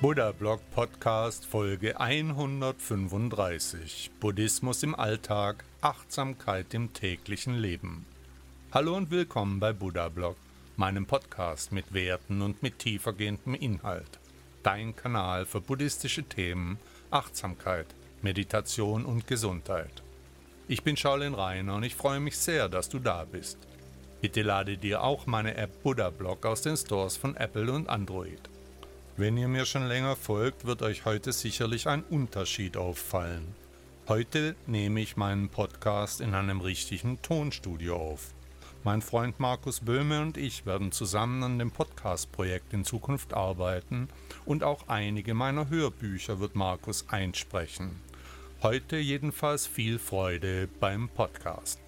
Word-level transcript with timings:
Buddha 0.00 0.32
Blog 0.32 0.60
Podcast 0.72 1.46
Folge 1.46 1.98
135 1.98 4.10
Buddhismus 4.20 4.82
im 4.82 4.94
Alltag, 4.94 5.64
Achtsamkeit 5.80 6.74
im 6.74 6.92
täglichen 6.92 7.54
Leben. 7.54 8.04
Hallo 8.72 8.96
und 8.96 9.10
willkommen 9.10 9.60
bei 9.60 9.72
Buddha 9.72 10.08
Blog, 10.08 10.36
meinem 10.76 11.06
Podcast 11.06 11.70
mit 11.72 11.94
Werten 11.94 12.42
und 12.42 12.62
mit 12.62 12.80
tiefergehendem 12.80 13.54
Inhalt. 13.54 14.18
Dein 14.62 14.94
Kanal 14.96 15.46
für 15.46 15.62
buddhistische 15.62 16.24
Themen, 16.24 16.78
Achtsamkeit, 17.10 17.86
Meditation 18.20 19.06
und 19.06 19.26
Gesundheit. 19.26 20.02
Ich 20.66 20.82
bin 20.82 20.96
Shaolin 20.96 21.34
Reiner 21.34 21.76
und 21.76 21.84
ich 21.84 21.94
freue 21.94 22.20
mich 22.20 22.36
sehr, 22.36 22.68
dass 22.68 22.90
du 22.90 22.98
da 22.98 23.24
bist. 23.24 23.58
Bitte 24.20 24.42
lade 24.42 24.76
dir 24.76 25.02
auch 25.02 25.26
meine 25.26 25.56
App 25.56 25.82
Buddha 25.82 26.10
Blog 26.10 26.44
aus 26.44 26.60
den 26.62 26.76
Stores 26.76 27.16
von 27.16 27.36
Apple 27.36 27.72
und 27.72 27.88
Android. 27.88 28.50
Wenn 29.16 29.36
ihr 29.36 29.46
mir 29.46 29.64
schon 29.64 29.86
länger 29.86 30.16
folgt, 30.16 30.64
wird 30.64 30.82
euch 30.82 31.04
heute 31.04 31.32
sicherlich 31.32 31.86
ein 31.86 32.02
Unterschied 32.02 32.76
auffallen. 32.76 33.54
Heute 34.08 34.56
nehme 34.66 35.00
ich 35.00 35.16
meinen 35.16 35.50
Podcast 35.50 36.20
in 36.20 36.34
einem 36.34 36.60
richtigen 36.60 37.22
Tonstudio 37.22 37.94
auf. 37.94 38.34
Mein 38.82 39.02
Freund 39.02 39.38
Markus 39.38 39.78
Böhme 39.78 40.20
und 40.20 40.36
ich 40.36 40.66
werden 40.66 40.90
zusammen 40.90 41.44
an 41.44 41.60
dem 41.60 41.70
Podcast-Projekt 41.70 42.72
in 42.72 42.84
Zukunft 42.84 43.34
arbeiten 43.34 44.08
und 44.46 44.64
auch 44.64 44.88
einige 44.88 45.32
meiner 45.32 45.70
Hörbücher 45.70 46.40
wird 46.40 46.56
Markus 46.56 47.06
einsprechen. 47.08 47.92
Heute 48.62 48.96
jedenfalls 48.96 49.64
viel 49.64 50.00
Freude 50.00 50.68
beim 50.80 51.08
Podcast. 51.08 51.78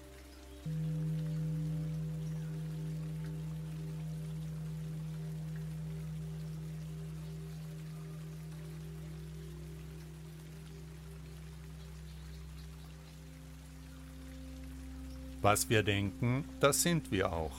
Was 15.41 15.69
wir 15.69 15.83
denken, 15.83 16.45
das 16.59 16.81
sind 16.81 17.11
wir 17.11 17.31
auch. 17.31 17.53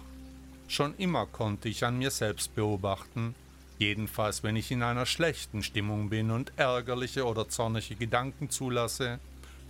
Schon 0.67 0.95
immer 0.98 1.27
konnte 1.27 1.71
ich 1.71 1.85
an 1.85 1.97
mir 1.97 2.11
selbst 2.11 2.55
beobachten, 2.55 3.35
jedenfalls 3.79 4.43
wenn 4.43 4.57
ich 4.57 4.70
in 4.70 4.83
einer 4.83 5.07
schlechten 5.07 5.62
Stimmung 5.62 6.11
bin 6.11 6.31
und 6.31 6.53
ärgerliche 6.57 7.25
oder 7.25 7.48
zornige 7.48 7.95
Gedanken 7.95 8.51
zulasse, 8.51 9.20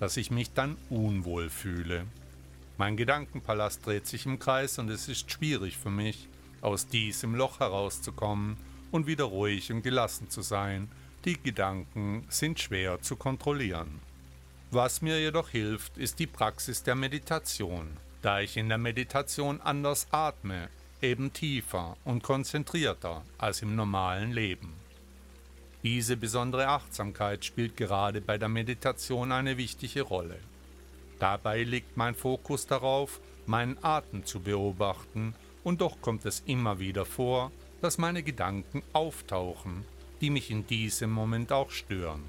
dass 0.01 0.17
ich 0.17 0.31
mich 0.31 0.53
dann 0.53 0.77
unwohl 0.91 1.51
fühle. 1.51 2.07
Mein 2.79 2.97
Gedankenpalast 2.97 3.87
dreht 3.87 4.07
sich 4.07 4.27
im 4.27 4.39
Kreis 4.39 4.79
und 4.79 4.89
es 4.89 5.09
ist 5.09 5.31
schwierig 5.31 5.77
für 5.77 5.91
mich, 5.91 6.27
aus 6.63 6.89
diesem 6.89 7.35
Loch 7.35 7.61
herauszukommen 7.61 8.57
und 8.91 9.07
wieder 9.07 9.25
ruhig 9.25 9.71
und 9.71 9.83
gelassen 9.83 10.31
zu 10.31 10.43
sein. 10.43 10.91
Die 11.25 11.41
Gedanken 11.41 12.25
sind 12.29 12.59
schwer 12.59 13.03
zu 13.03 13.17
kontrollieren. 13.17 14.01
Was 14.71 15.03
mir 15.03 15.21
jedoch 15.21 15.51
hilft, 15.51 15.97
ist 15.97 16.19
die 16.19 16.27
Praxis 16.27 16.83
der 16.83 16.95
Meditation 16.95 17.89
da 18.23 18.41
ich 18.41 18.57
in 18.57 18.69
der 18.69 18.79
Meditation 18.79 19.61
anders 19.61 20.09
atme, 20.11 20.69
eben 21.01 21.33
tiefer 21.33 21.97
und 22.05 22.23
konzentrierter 22.23 23.23
als 23.39 23.63
im 23.63 23.77
normalen 23.77 24.33
Leben. 24.33 24.73
Diese 25.83 26.17
besondere 26.17 26.69
Achtsamkeit 26.69 27.45
spielt 27.45 27.77
gerade 27.77 28.21
bei 28.21 28.37
der 28.37 28.49
Meditation 28.49 29.31
eine 29.31 29.57
wichtige 29.57 30.03
Rolle. 30.03 30.39
Dabei 31.21 31.63
liegt 31.63 31.97
mein 31.97 32.15
Fokus 32.15 32.67
darauf, 32.67 33.21
meinen 33.47 33.79
Atem 33.83 34.25
zu 34.25 34.41
beobachten, 34.41 35.35
und 35.65 35.81
doch 35.81 36.01
kommt 36.01 36.25
es 36.25 36.43
immer 36.47 36.79
wieder 36.79 37.05
vor, 37.05 37.53
dass 37.81 37.99
meine 37.99 38.23
Gedanken 38.23 38.83
auftauchen, 38.93 39.85
die 40.21 40.31
mich 40.31 40.51
in 40.51 40.67
diesem 40.67 41.11
Moment 41.11 41.53
auch 41.53 41.71
stören. 41.71 42.25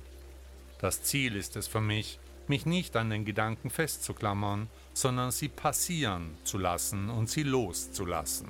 Das 0.80 1.04
Ziel 1.04 1.36
ist 1.36 1.56
es 1.56 1.68
für 1.68 1.82
mich, 1.82 2.20
mich 2.48 2.66
nicht 2.66 2.96
an 2.96 3.10
den 3.10 3.26
Gedanken 3.26 3.70
festzuklammern, 3.70 4.68
sondern 4.94 5.32
sie 5.32 5.50
passieren 5.50 6.38
zu 6.44 6.58
lassen 6.58 7.10
und 7.10 7.30
sie 7.30 7.44
loszulassen. 7.44 8.50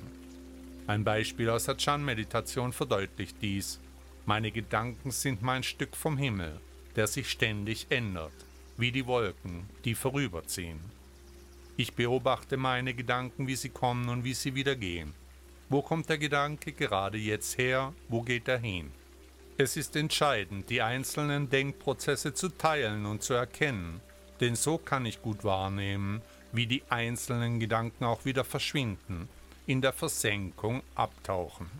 Ein 0.86 1.04
Beispiel 1.04 1.48
aus 1.50 1.64
der 1.64 1.76
Chan-Meditation 1.76 2.72
verdeutlicht 2.72 3.36
dies. 3.40 3.80
Meine 4.26 4.50
Gedanken 4.50 5.10
sind 5.10 5.42
mein 5.42 5.62
Stück 5.62 5.96
vom 5.96 6.18
Himmel, 6.18 6.60
der 6.96 7.06
sich 7.06 7.30
ständig 7.30 7.86
ändert, 7.90 8.32
wie 8.76 8.90
die 8.90 9.06
Wolken, 9.06 9.68
die 9.84 9.94
vorüberziehen. 9.94 10.80
Ich 11.76 11.94
beobachte 11.94 12.56
meine 12.56 12.92
Gedanken, 12.92 13.46
wie 13.46 13.56
sie 13.56 13.70
kommen 13.70 14.08
und 14.08 14.24
wie 14.24 14.34
sie 14.34 14.54
wieder 14.54 14.76
gehen. 14.76 15.14
Wo 15.68 15.82
kommt 15.82 16.08
der 16.08 16.18
Gedanke 16.18 16.72
gerade 16.72 17.16
jetzt 17.16 17.56
her? 17.56 17.94
Wo 18.08 18.22
geht 18.22 18.48
er 18.48 18.58
hin? 18.58 18.90
Es 19.56 19.76
ist 19.76 19.94
entscheidend, 19.94 20.68
die 20.70 20.82
einzelnen 20.82 21.48
Denkprozesse 21.48 22.34
zu 22.34 22.48
teilen 22.48 23.06
und 23.06 23.22
zu 23.22 23.34
erkennen, 23.34 24.00
denn 24.40 24.56
so 24.56 24.78
kann 24.78 25.06
ich 25.06 25.22
gut 25.22 25.44
wahrnehmen, 25.44 26.22
wie 26.52 26.66
die 26.66 26.82
einzelnen 26.88 27.60
Gedanken 27.60 28.04
auch 28.04 28.24
wieder 28.24 28.44
verschwinden, 28.44 29.28
in 29.66 29.80
der 29.80 29.92
Versenkung 29.92 30.82
abtauchen. 30.94 31.70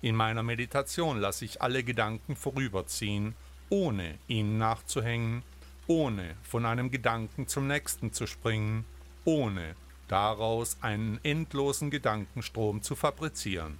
In 0.00 0.14
meiner 0.14 0.42
Meditation 0.42 1.18
lasse 1.18 1.44
ich 1.44 1.60
alle 1.60 1.82
Gedanken 1.82 2.36
vorüberziehen, 2.36 3.34
ohne 3.70 4.18
ihnen 4.28 4.58
nachzuhängen, 4.58 5.42
ohne 5.86 6.36
von 6.42 6.66
einem 6.66 6.90
Gedanken 6.90 7.48
zum 7.48 7.66
nächsten 7.66 8.12
zu 8.12 8.26
springen, 8.26 8.84
ohne 9.24 9.74
daraus 10.06 10.76
einen 10.80 11.18
endlosen 11.22 11.90
Gedankenstrom 11.90 12.82
zu 12.82 12.94
fabrizieren. 12.94 13.78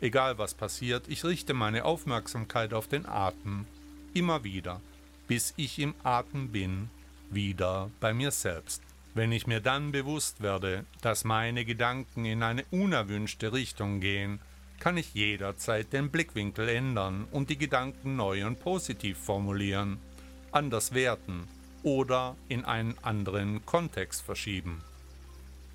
Egal 0.00 0.38
was 0.38 0.54
passiert, 0.54 1.08
ich 1.08 1.24
richte 1.24 1.54
meine 1.54 1.84
Aufmerksamkeit 1.84 2.74
auf 2.74 2.88
den 2.88 3.06
Atem, 3.06 3.66
immer 4.14 4.44
wieder, 4.44 4.80
bis 5.26 5.54
ich 5.56 5.78
im 5.78 5.94
Atem 6.02 6.48
bin, 6.50 6.90
wieder 7.30 7.90
bei 8.00 8.14
mir 8.14 8.30
selbst. 8.30 8.82
Wenn 9.16 9.32
ich 9.32 9.46
mir 9.46 9.60
dann 9.62 9.92
bewusst 9.92 10.42
werde, 10.42 10.84
dass 11.00 11.24
meine 11.24 11.64
Gedanken 11.64 12.26
in 12.26 12.42
eine 12.42 12.66
unerwünschte 12.70 13.54
Richtung 13.54 13.98
gehen, 14.00 14.40
kann 14.78 14.98
ich 14.98 15.14
jederzeit 15.14 15.90
den 15.94 16.10
Blickwinkel 16.10 16.68
ändern 16.68 17.26
und 17.30 17.48
die 17.48 17.56
Gedanken 17.56 18.16
neu 18.16 18.46
und 18.46 18.60
positiv 18.60 19.16
formulieren, 19.16 19.96
anders 20.52 20.92
werten 20.92 21.48
oder 21.82 22.36
in 22.50 22.66
einen 22.66 22.94
anderen 23.00 23.64
Kontext 23.64 24.20
verschieben. 24.20 24.82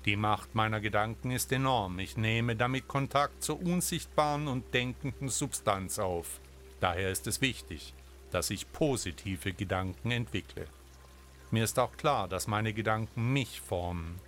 Die 0.04 0.14
Macht 0.14 0.54
meiner 0.54 0.80
Gedanken 0.80 1.32
ist 1.32 1.50
enorm. 1.50 1.98
Ich 1.98 2.16
nehme 2.16 2.54
damit 2.54 2.86
Kontakt 2.86 3.42
zur 3.42 3.60
unsichtbaren 3.60 4.46
und 4.46 4.72
denkenden 4.72 5.30
Substanz 5.30 5.98
auf. 5.98 6.38
Daher 6.78 7.10
ist 7.10 7.26
es 7.26 7.40
wichtig, 7.40 7.92
dass 8.30 8.50
ich 8.50 8.70
positive 8.70 9.52
Gedanken 9.52 10.12
entwickle. 10.12 10.68
Mir 11.52 11.64
ist 11.64 11.78
auch 11.78 11.96
klar, 11.98 12.28
dass 12.28 12.46
meine 12.46 12.72
Gedanken 12.72 13.34
mich 13.34 13.60
formen. 13.60 14.18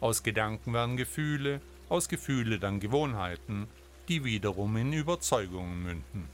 Aus 0.00 0.22
Gedanken 0.22 0.72
werden 0.72 0.96
Gefühle, 0.96 1.60
aus 1.90 2.08
Gefühle 2.08 2.58
dann 2.58 2.80
Gewohnheiten, 2.80 3.68
die 4.08 4.24
wiederum 4.24 4.74
in 4.78 4.94
Überzeugungen 4.94 5.82
münden. 5.82 6.26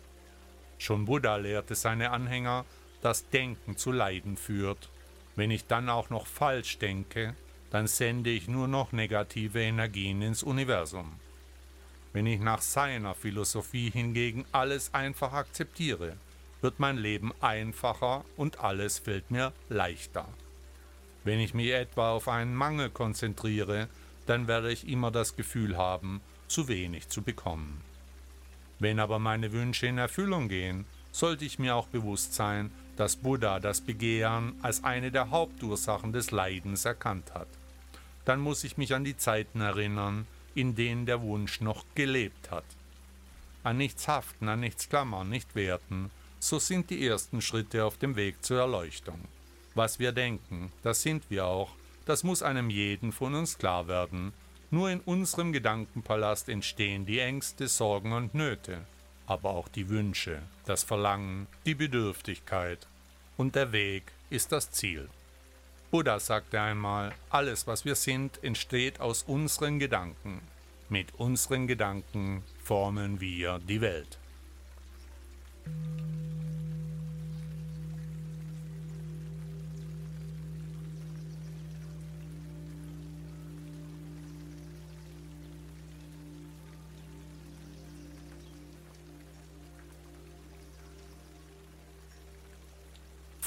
Schon 0.79 1.05
Buddha 1.05 1.35
lehrte 1.35 1.75
seine 1.75 2.12
Anhänger, 2.12 2.65
dass 3.03 3.29
Denken 3.29 3.76
zu 3.76 3.91
Leiden 3.91 4.37
führt. 4.37 4.88
Wenn 5.35 5.50
ich 5.50 5.67
dann 5.67 5.88
auch 5.88 6.11
noch 6.11 6.29
falsch 6.29 6.79
denke, 6.79 7.35
dann 7.70 7.88
sende 7.88 8.31
ich 8.31 8.47
nur 8.47 8.69
noch 8.69 8.93
negative 8.93 9.61
Energien 9.61 10.23
ins 10.23 10.44
Universum. 10.44 11.12
Wenn 12.12 12.26
ich 12.26 12.38
nach 12.38 12.62
seiner 12.62 13.17
Philosophie 13.17 13.91
hingegen 13.91 14.44
alles 14.53 14.94
einfach 14.94 15.32
akzeptiere, 15.32 16.17
wird 16.61 16.81
mein 16.81 16.97
Leben 16.97 17.32
einfacher 17.41 18.25
und 18.37 18.61
alles 18.61 18.99
fällt 18.99 19.31
mir 19.31 19.53
leichter. 19.69 20.26
Wenn 21.26 21.40
ich 21.40 21.55
mich 21.55 21.73
etwa 21.73 22.12
auf 22.12 22.28
einen 22.28 22.55
Mangel 22.55 22.88
konzentriere, 22.88 23.88
dann 24.26 24.46
werde 24.46 24.70
ich 24.70 24.87
immer 24.87 25.11
das 25.11 25.34
Gefühl 25.34 25.76
haben, 25.76 26.20
zu 26.46 26.69
wenig 26.69 27.08
zu 27.08 27.20
bekommen. 27.20 27.81
Wenn 28.78 29.00
aber 29.00 29.19
meine 29.19 29.50
Wünsche 29.50 29.88
in 29.88 29.99
Erfüllung 29.99 30.49
gehen, 30.49 30.84
sollte 31.11 31.44
ich 31.44 31.58
mir 31.58 31.75
auch 31.75 31.88
bewusst 31.88 32.34
sein, 32.34 32.70
dass 32.96 33.17
Buddha 33.17 33.58
das 33.58 33.81
Begehren 33.81 34.55
als 34.62 34.84
eine 34.84 35.11
der 35.11 35.31
Hauptursachen 35.31 36.12
des 36.12 36.31
Leidens 36.31 36.84
erkannt 36.84 37.34
hat. 37.34 37.49
Dann 38.25 38.38
muss 38.38 38.62
ich 38.62 38.76
mich 38.76 38.94
an 38.94 39.02
die 39.02 39.17
Zeiten 39.17 39.61
erinnern, 39.61 40.29
in 40.55 40.76
denen 40.76 41.06
der 41.06 41.22
Wunsch 41.22 41.61
noch 41.61 41.84
gelebt 41.96 42.52
hat. 42.52 42.64
An 43.64 43.79
nichts 43.79 44.06
haften, 44.06 44.49
an 44.49 44.61
nichts 44.61 44.88
klammern, 44.88 45.29
nicht 45.29 45.56
werten, 45.56 46.12
so 46.38 46.61
sind 46.61 46.88
die 46.88 47.05
ersten 47.05 47.43
Schritte 47.43 47.84
auf 47.84 47.99
dem 47.99 48.14
Weg 48.14 48.44
zur 48.44 48.61
Erleuchtung. 48.61 49.19
Was 49.76 49.99
wir 49.99 50.12
denken, 50.12 50.73
das 50.82 51.02
sind 51.02 51.28
wir 51.28 51.44
auch, 51.44 51.69
das 52.06 52.25
muss 52.25 52.43
einem 52.43 52.70
jeden 52.70 53.12
von 53.12 53.34
uns 53.34 53.58
klar 53.58 53.88
werden. 53.88 54.32
Nur 54.70 54.88
in 54.88 55.00
unserem 55.00 55.52
Gedankenpalast 55.52 56.49
entstehen 56.49 57.05
die 57.05 57.19
Ängste, 57.19 57.69
Sorgen 57.69 58.14
und 58.14 58.34
Nöte, 58.34 58.87
aber 59.26 59.50
auch 59.50 59.69
die 59.69 59.90
Wünsche, 59.90 60.40
das 60.64 60.82
Verlangen, 60.82 61.46
die 61.67 61.75
Bedürftigkeit. 61.75 62.87
Und 63.37 63.55
der 63.55 63.73
Weg 63.73 64.05
ist 64.31 64.50
das 64.50 64.70
Ziel. 64.70 65.11
Buddha 65.90 66.20
sagte 66.20 66.58
einmal, 66.58 67.12
alles, 67.29 67.67
was 67.67 67.84
wir 67.84 67.96
sind, 67.96 68.43
entsteht 68.43 68.99
aus 69.00 69.25
unseren 69.25 69.79
Gedanken. 69.79 70.40
Mit 70.88 71.14
unseren 71.19 71.67
Gedanken 71.67 72.43
formen 72.64 73.20
wir 73.20 73.58
die 73.58 73.82
Welt. 73.82 74.19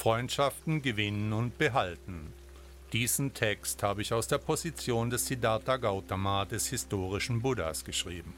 Freundschaften 0.00 0.80
gewinnen 0.80 1.34
und 1.34 1.58
behalten. 1.58 2.32
Diesen 2.94 3.34
Text 3.34 3.82
habe 3.82 4.00
ich 4.00 4.14
aus 4.14 4.28
der 4.28 4.38
Position 4.38 5.10
des 5.10 5.26
Siddhartha 5.26 5.76
Gautama, 5.76 6.46
des 6.46 6.68
historischen 6.68 7.42
Buddhas, 7.42 7.84
geschrieben. 7.84 8.32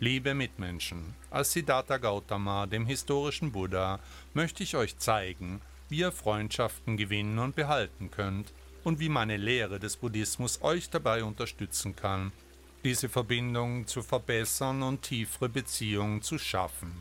Liebe 0.00 0.34
Mitmenschen, 0.34 1.14
als 1.30 1.52
Siddhartha 1.52 1.96
Gautama, 1.96 2.66
dem 2.66 2.84
historischen 2.84 3.52
Buddha, 3.52 4.00
möchte 4.34 4.64
ich 4.64 4.76
euch 4.76 4.98
zeigen, 4.98 5.62
wie 5.88 6.00
ihr 6.00 6.12
Freundschaften 6.12 6.98
gewinnen 6.98 7.38
und 7.38 7.56
behalten 7.56 8.10
könnt 8.10 8.52
und 8.84 9.00
wie 9.00 9.08
meine 9.08 9.38
Lehre 9.38 9.80
des 9.80 9.96
Buddhismus 9.96 10.60
euch 10.60 10.90
dabei 10.90 11.24
unterstützen 11.24 11.96
kann, 11.96 12.32
diese 12.84 13.08
Verbindung 13.08 13.86
zu 13.86 14.02
verbessern 14.02 14.82
und 14.82 15.00
tiefere 15.00 15.48
Beziehungen 15.48 16.20
zu 16.20 16.36
schaffen. 16.36 16.92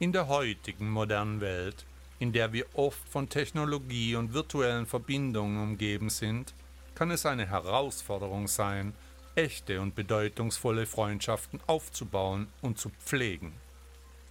In 0.00 0.10
der 0.10 0.26
heutigen 0.26 0.90
modernen 0.90 1.40
Welt 1.40 1.86
in 2.18 2.32
der 2.32 2.52
wir 2.52 2.66
oft 2.74 3.08
von 3.08 3.28
Technologie 3.28 4.16
und 4.16 4.34
virtuellen 4.34 4.86
Verbindungen 4.86 5.62
umgeben 5.62 6.10
sind, 6.10 6.54
kann 6.94 7.10
es 7.10 7.26
eine 7.26 7.46
Herausforderung 7.46 8.48
sein, 8.48 8.92
echte 9.34 9.80
und 9.80 9.94
bedeutungsvolle 9.94 10.86
Freundschaften 10.86 11.60
aufzubauen 11.66 12.48
und 12.60 12.78
zu 12.78 12.90
pflegen. 12.90 13.52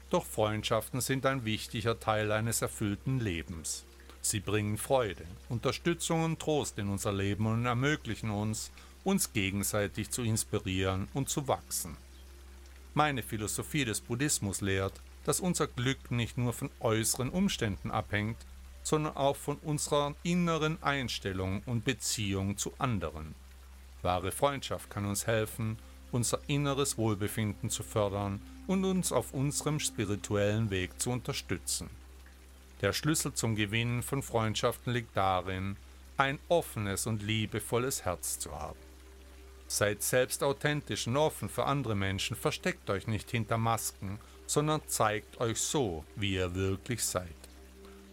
Doch 0.10 0.26
Freundschaften 0.26 1.02
sind 1.02 1.26
ein 1.26 1.46
wichtiger 1.46 2.00
Teil 2.00 2.32
eines 2.32 2.62
erfüllten 2.62 3.20
Lebens. 3.20 3.86
Sie 4.22 4.42
bringen 4.42 4.78
Freude, 4.78 5.26
Unterstützung 5.48 6.24
und 6.24 6.40
Trost 6.40 6.78
in 6.80 6.90
unser 6.90 7.14
Leben 7.14 7.46
und 7.46 7.66
ermöglichen 7.66 8.30
uns, 8.30 8.72
uns 9.06 9.32
gegenseitig 9.32 10.10
zu 10.10 10.22
inspirieren 10.22 11.08
und 11.14 11.30
zu 11.30 11.48
wachsen. 11.48 11.96
Meine 12.94 13.24
Philosophie 13.24 13.86
des 13.86 14.02
Buddhismus 14.02 14.60
lehrt, 14.60 15.00
dass 15.28 15.42
unser 15.42 15.68
Glück 15.68 16.10
nicht 16.10 16.38
nur 16.38 16.54
von 16.54 16.70
äußeren 16.80 17.30
Umständen 17.30 17.92
abhängt, 17.92 18.38
sondern 18.82 19.18
auch 19.18 19.36
von 19.36 19.58
unserer 19.58 20.16
inneren 20.24 20.82
Einstellung 20.82 21.62
und 21.66 21.84
Beziehung 21.84 22.58
zu 22.58 22.72
anderen. 22.78 23.36
Wahre 24.02 24.32
Freundschaft 24.32 24.90
kann 24.90 25.06
uns 25.06 25.28
helfen, 25.28 25.78
unser 26.14 26.40
inneres 26.48 26.98
Wohlbefinden 26.98 27.70
zu 27.70 27.84
fördern 27.84 28.42
und 28.68 28.86
uns 28.86 29.12
auf 29.12 29.34
unserem 29.34 29.82
spirituellen 29.82 30.70
Weg 30.70 30.98
zu 30.98 31.10
unterstützen. 31.10 31.90
Der 32.80 32.94
Schlüssel 32.94 33.34
zum 33.34 33.58
Gewinnen 33.58 34.04
von 34.04 34.24
Freundschaften 34.24 34.94
liegt 34.94 35.18
darin, 35.18 35.76
ein 36.16 36.40
offenes 36.48 37.06
und 37.06 37.22
liebevolles 37.22 38.06
Herz 38.06 38.40
zu 38.40 38.58
haben. 38.58 38.80
Seid 39.68 40.04
selbst 40.04 40.42
authentisch 40.42 41.06
und 41.06 41.18
offen 41.18 41.50
für 41.50 41.66
andere 41.66 41.96
Menschen, 41.96 42.38
versteckt 42.38 42.90
euch 42.90 43.08
nicht 43.08 43.30
hinter 43.30 43.58
Masken 43.58 44.20
sondern 44.48 44.82
zeigt 44.88 45.40
euch 45.40 45.60
so, 45.60 46.04
wie 46.16 46.34
ihr 46.34 46.56
wirklich 46.56 47.04
seid. 47.04 47.28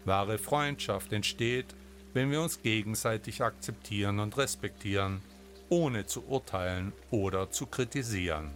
Wahre 0.04 0.36
Freundschaft 0.36 1.12
entsteht, 1.12 1.66
wenn 2.12 2.30
wir 2.30 2.42
uns 2.42 2.60
gegenseitig 2.60 3.42
akzeptieren 3.42 4.18
und 4.18 4.36
respektieren, 4.36 5.22
ohne 5.70 6.06
zu 6.06 6.24
urteilen 6.26 6.92
oder 7.10 7.50
zu 7.50 7.66
kritisieren. 7.66 8.50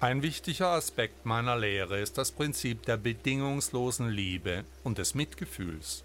Ein 0.00 0.22
wichtiger 0.22 0.68
Aspekt 0.68 1.24
meiner 1.24 1.56
Lehre 1.56 1.98
ist 1.98 2.18
das 2.18 2.30
Prinzip 2.30 2.82
der 2.82 2.98
bedingungslosen 2.98 4.08
Liebe 4.10 4.64
und 4.82 4.98
des 4.98 5.14
Mitgefühls, 5.14 6.04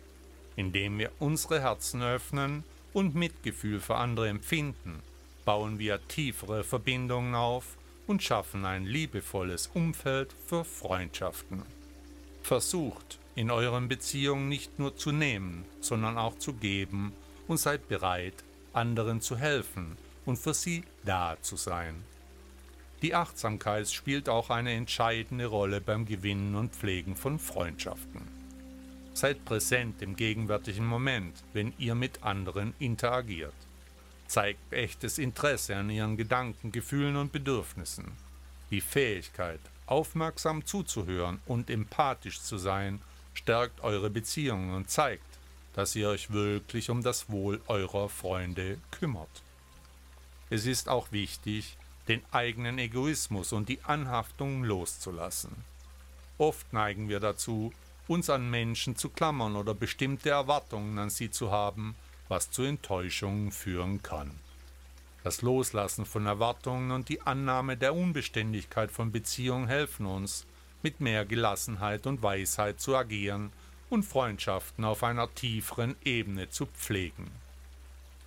indem 0.55 0.97
wir 0.97 1.11
unsere 1.19 1.61
Herzen 1.61 2.01
öffnen 2.01 2.63
und 2.93 3.15
Mitgefühl 3.15 3.79
für 3.79 3.95
andere 3.95 4.29
empfinden, 4.29 5.01
bauen 5.45 5.79
wir 5.79 5.99
tiefere 6.07 6.63
Verbindungen 6.63 7.35
auf 7.35 7.77
und 8.09 8.23
schaffen 8.23 8.65
ein 8.65 8.85
liebevolles 8.85 9.67
Umfeld 9.67 10.33
für 10.47 10.65
Freundschaften. 10.65 11.61
Versucht, 12.41 13.19
in 13.35 13.51
euren 13.51 13.88
Beziehungen 13.88 14.50
nicht 14.50 14.79
nur 14.79 14.97
zu 14.97 15.11
nehmen, 15.11 15.63
sondern 15.79 16.17
auch 16.17 16.35
zu 16.39 16.53
geben 16.53 17.13
und 17.47 17.59
seid 17.59 17.88
bereit, 17.88 18.33
anderen 18.73 19.21
zu 19.21 19.38
helfen 19.38 19.95
und 20.25 20.38
für 20.38 20.56
sie 20.56 20.83
da 21.06 21.38
zu 21.41 21.56
sein. 21.56 22.03
Die 23.03 23.13
Achtsamkeit 23.13 23.88
spielt 23.88 24.27
auch 24.27 24.50
eine 24.50 24.73
entscheidende 24.73 25.45
Rolle 25.45 25.79
beim 25.79 26.07
Gewinnen 26.07 26.56
und 26.56 26.73
Pflegen 26.73 27.15
von 27.15 27.38
Freundschaften. 27.38 28.21
Seid 29.13 29.45
präsent 29.45 30.01
im 30.01 30.15
gegenwärtigen 30.15 30.85
Moment, 30.85 31.44
wenn 31.53 31.73
ihr 31.77 31.94
mit 31.94 32.23
anderen 32.23 32.73
interagiert 32.79 33.53
zeigt 34.29 34.71
echtes 34.71 35.17
Interesse 35.17 35.75
an 35.75 35.89
ihren 35.89 36.15
Gedanken, 36.15 36.71
Gefühlen 36.71 37.15
und 37.15 37.31
Bedürfnissen. 37.31 38.11
Die 38.69 38.79
Fähigkeit, 38.79 39.59
aufmerksam 39.87 40.65
zuzuhören 40.65 41.41
und 41.47 41.69
empathisch 41.71 42.39
zu 42.39 42.57
sein, 42.59 43.01
stärkt 43.33 43.81
eure 43.81 44.11
Beziehungen 44.11 44.75
und 44.75 44.89
zeigt, 44.89 45.23
dass 45.73 45.95
ihr 45.95 46.09
euch 46.09 46.31
wirklich 46.31 46.91
um 46.91 47.01
das 47.01 47.29
Wohl 47.29 47.59
eurer 47.67 48.07
Freunde 48.07 48.77
kümmert. 48.91 49.41
Es 50.51 50.67
ist 50.67 50.89
auch 50.89 51.11
wichtig, 51.11 51.75
den 52.07 52.21
eigenen 52.31 52.77
Egoismus 52.77 53.51
und 53.51 53.67
die 53.67 53.83
Anhaftung 53.83 54.63
loszulassen. 54.63 55.55
Oft 56.37 56.71
neigen 56.71 57.09
wir 57.09 57.19
dazu, 57.19 57.73
uns 58.07 58.29
an 58.29 58.49
Menschen 58.49 58.95
zu 58.95 59.09
klammern 59.09 59.56
oder 59.56 59.73
bestimmte 59.73 60.30
Erwartungen 60.30 60.97
an 60.99 61.09
sie 61.09 61.31
zu 61.31 61.51
haben, 61.51 61.95
was 62.30 62.50
zu 62.50 62.64
Enttäuschungen 62.64 63.52
führen 63.52 64.02
kann. 64.02 64.31
Das 65.24 65.42
Loslassen 65.42 66.06
von 66.06 66.26
Erwartungen 66.26 66.92
und 66.92 67.09
die 67.09 67.21
Annahme 67.21 67.76
der 67.76 67.94
Unbeständigkeit 67.94 68.92
von 68.92 69.12
Beziehungen 69.12 69.68
helfen 69.68 70.06
uns, 70.06 70.45
mit 70.81 71.02
mehr 71.02 71.26
Gelassenheit 71.26 72.07
und 72.07 72.24
Weisheit 72.24 72.80
zu 72.80 72.95
agieren 72.95 73.52
und 73.90 74.04
Freundschaften 74.04 74.86
auf 74.86 75.04
einer 75.04 75.33
tieferen 75.33 75.95
Ebene 76.06 76.50
zu 76.50 76.68
pflegen. 76.68 77.30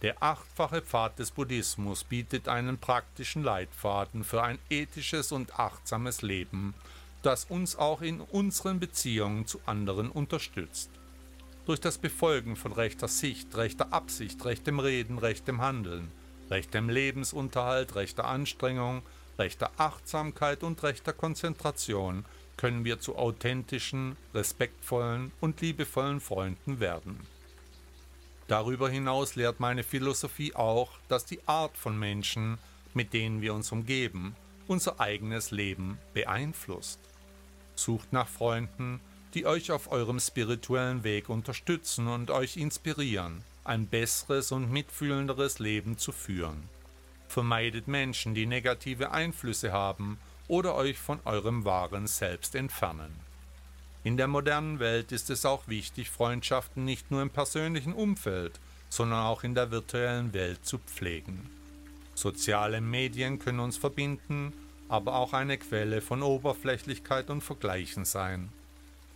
Der 0.03 0.23
achtfache 0.23 0.83
Pfad 0.83 1.19
des 1.19 1.31
Buddhismus 1.31 2.05
bietet 2.05 2.49
einen 2.49 2.77
praktischen 2.77 3.45
Leitfaden 3.45 4.25
für 4.25 4.43
ein 4.43 4.59
ethisches 4.69 5.31
und 5.31 5.59
achtsames 5.59 6.23
Leben, 6.23 6.75
das 7.23 7.45
uns 7.45 7.77
auch 7.77 8.03
in 8.03 8.21
unseren 8.21 8.81
Beziehungen 8.81 9.47
zu 9.47 9.61
anderen 9.65 10.11
unterstützt. 10.11 10.91
Durch 11.65 11.81
das 11.81 11.99
Befolgen 11.99 12.57
von 12.57 12.73
rechter 12.73 13.07
Sicht, 13.07 13.57
rechter 13.57 13.93
Absicht, 13.93 14.45
rechtem 14.45 14.81
Reden, 14.81 15.19
rechtem 15.19 15.61
Handeln, 15.61 16.11
rechtem 16.51 16.89
Lebensunterhalt, 16.89 17.95
rechter 17.95 18.25
Anstrengung, 18.25 19.03
rechter 19.39 19.71
Achtsamkeit 19.77 20.65
und 20.65 20.83
rechter 20.83 21.13
Konzentration 21.13 22.25
können 22.57 22.85
wir 22.85 22.99
zu 22.99 23.17
authentischen, 23.17 24.17
respektvollen 24.35 25.31
und 25.41 25.61
liebevollen 25.61 26.21
Freunden 26.21 26.81
werden. 26.81 27.19
Darüber 28.49 28.91
hinaus 28.91 29.37
lehrt 29.37 29.61
meine 29.61 29.85
Philosophie 29.85 30.55
auch, 30.55 30.91
dass 31.09 31.25
die 31.25 31.41
Art 31.47 31.77
von 31.77 31.97
Menschen, 31.99 32.59
mit 32.93 33.13
denen 33.13 33.41
wir 33.41 33.55
uns 33.55 33.71
umgeben, 33.71 34.35
unser 34.67 35.01
eigenes 35.01 35.53
Leben 35.53 35.99
beeinflusst. 36.13 37.01
Sucht 37.77 38.13
nach 38.13 38.29
Freunden, 38.29 39.01
die 39.35 39.47
euch 39.47 39.71
auf 39.71 39.91
eurem 39.91 40.21
spirituellen 40.21 41.05
Weg 41.05 41.29
unterstützen 41.29 42.09
und 42.09 42.31
euch 42.31 42.57
inspirieren, 42.57 43.43
ein 43.65 43.87
besseres 43.87 44.53
und 44.53 44.71
mitfühlenderes 44.71 45.59
Leben 45.59 45.99
zu 45.99 46.13
führen. 46.13 46.69
Vermeidet 47.29 47.89
Menschen, 47.89 48.35
die 48.35 48.47
negative 48.47 49.13
Einflüsse 49.13 49.73
haben 49.73 50.19
oder 50.49 50.75
euch 50.75 50.99
von 50.99 51.19
eurem 51.25 51.65
wahren 51.65 52.07
Selbst 52.07 52.55
entfernen. 52.55 53.13
In 54.05 54.17
der 54.17 54.27
modernen 54.27 54.81
Welt 54.81 55.13
ist 55.13 55.31
es 55.31 55.47
auch 55.47 55.69
wichtig, 55.69 56.11
Freundschaften 56.11 56.85
nicht 56.85 57.11
nur 57.11 57.23
im 57.23 57.31
persönlichen 57.31 57.93
Umfeld, 57.93 58.59
sondern 58.89 59.21
auch 59.21 59.45
in 59.45 59.55
der 59.55 59.71
virtuellen 59.71 60.35
Welt 60.35 60.67
zu 60.67 60.79
pflegen. 60.79 61.49
Soziale 62.15 62.81
Medien 62.81 63.39
können 63.39 63.61
uns 63.61 63.79
verbinden, 63.79 64.53
aber 64.89 65.15
auch 65.15 65.33
eine 65.33 65.57
Quelle 65.57 66.03
von 66.03 66.23
Oberflächlichkeit 66.23 67.31
und 67.31 67.41
Vergleichen 67.41 68.05
sein. 68.05 68.51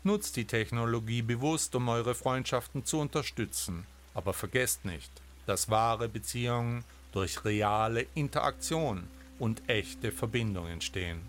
Nutzt 0.06 0.36
die 0.36 0.44
Technologie 0.44 1.20
bewusst, 1.20 1.74
um 1.74 1.88
eure 1.88 2.14
Freundschaften 2.14 2.84
zu 2.84 3.00
unterstützen. 3.00 3.84
Aber 4.14 4.34
vergesst 4.34 4.84
nicht, 4.84 5.10
dass 5.46 5.68
wahre 5.68 6.08
Beziehungen 6.08 6.84
durch 7.10 7.44
reale 7.44 8.06
Interaktion 8.14 9.08
und 9.40 9.68
echte 9.68 10.12
Verbindungen 10.12 10.74
entstehen. 10.74 11.22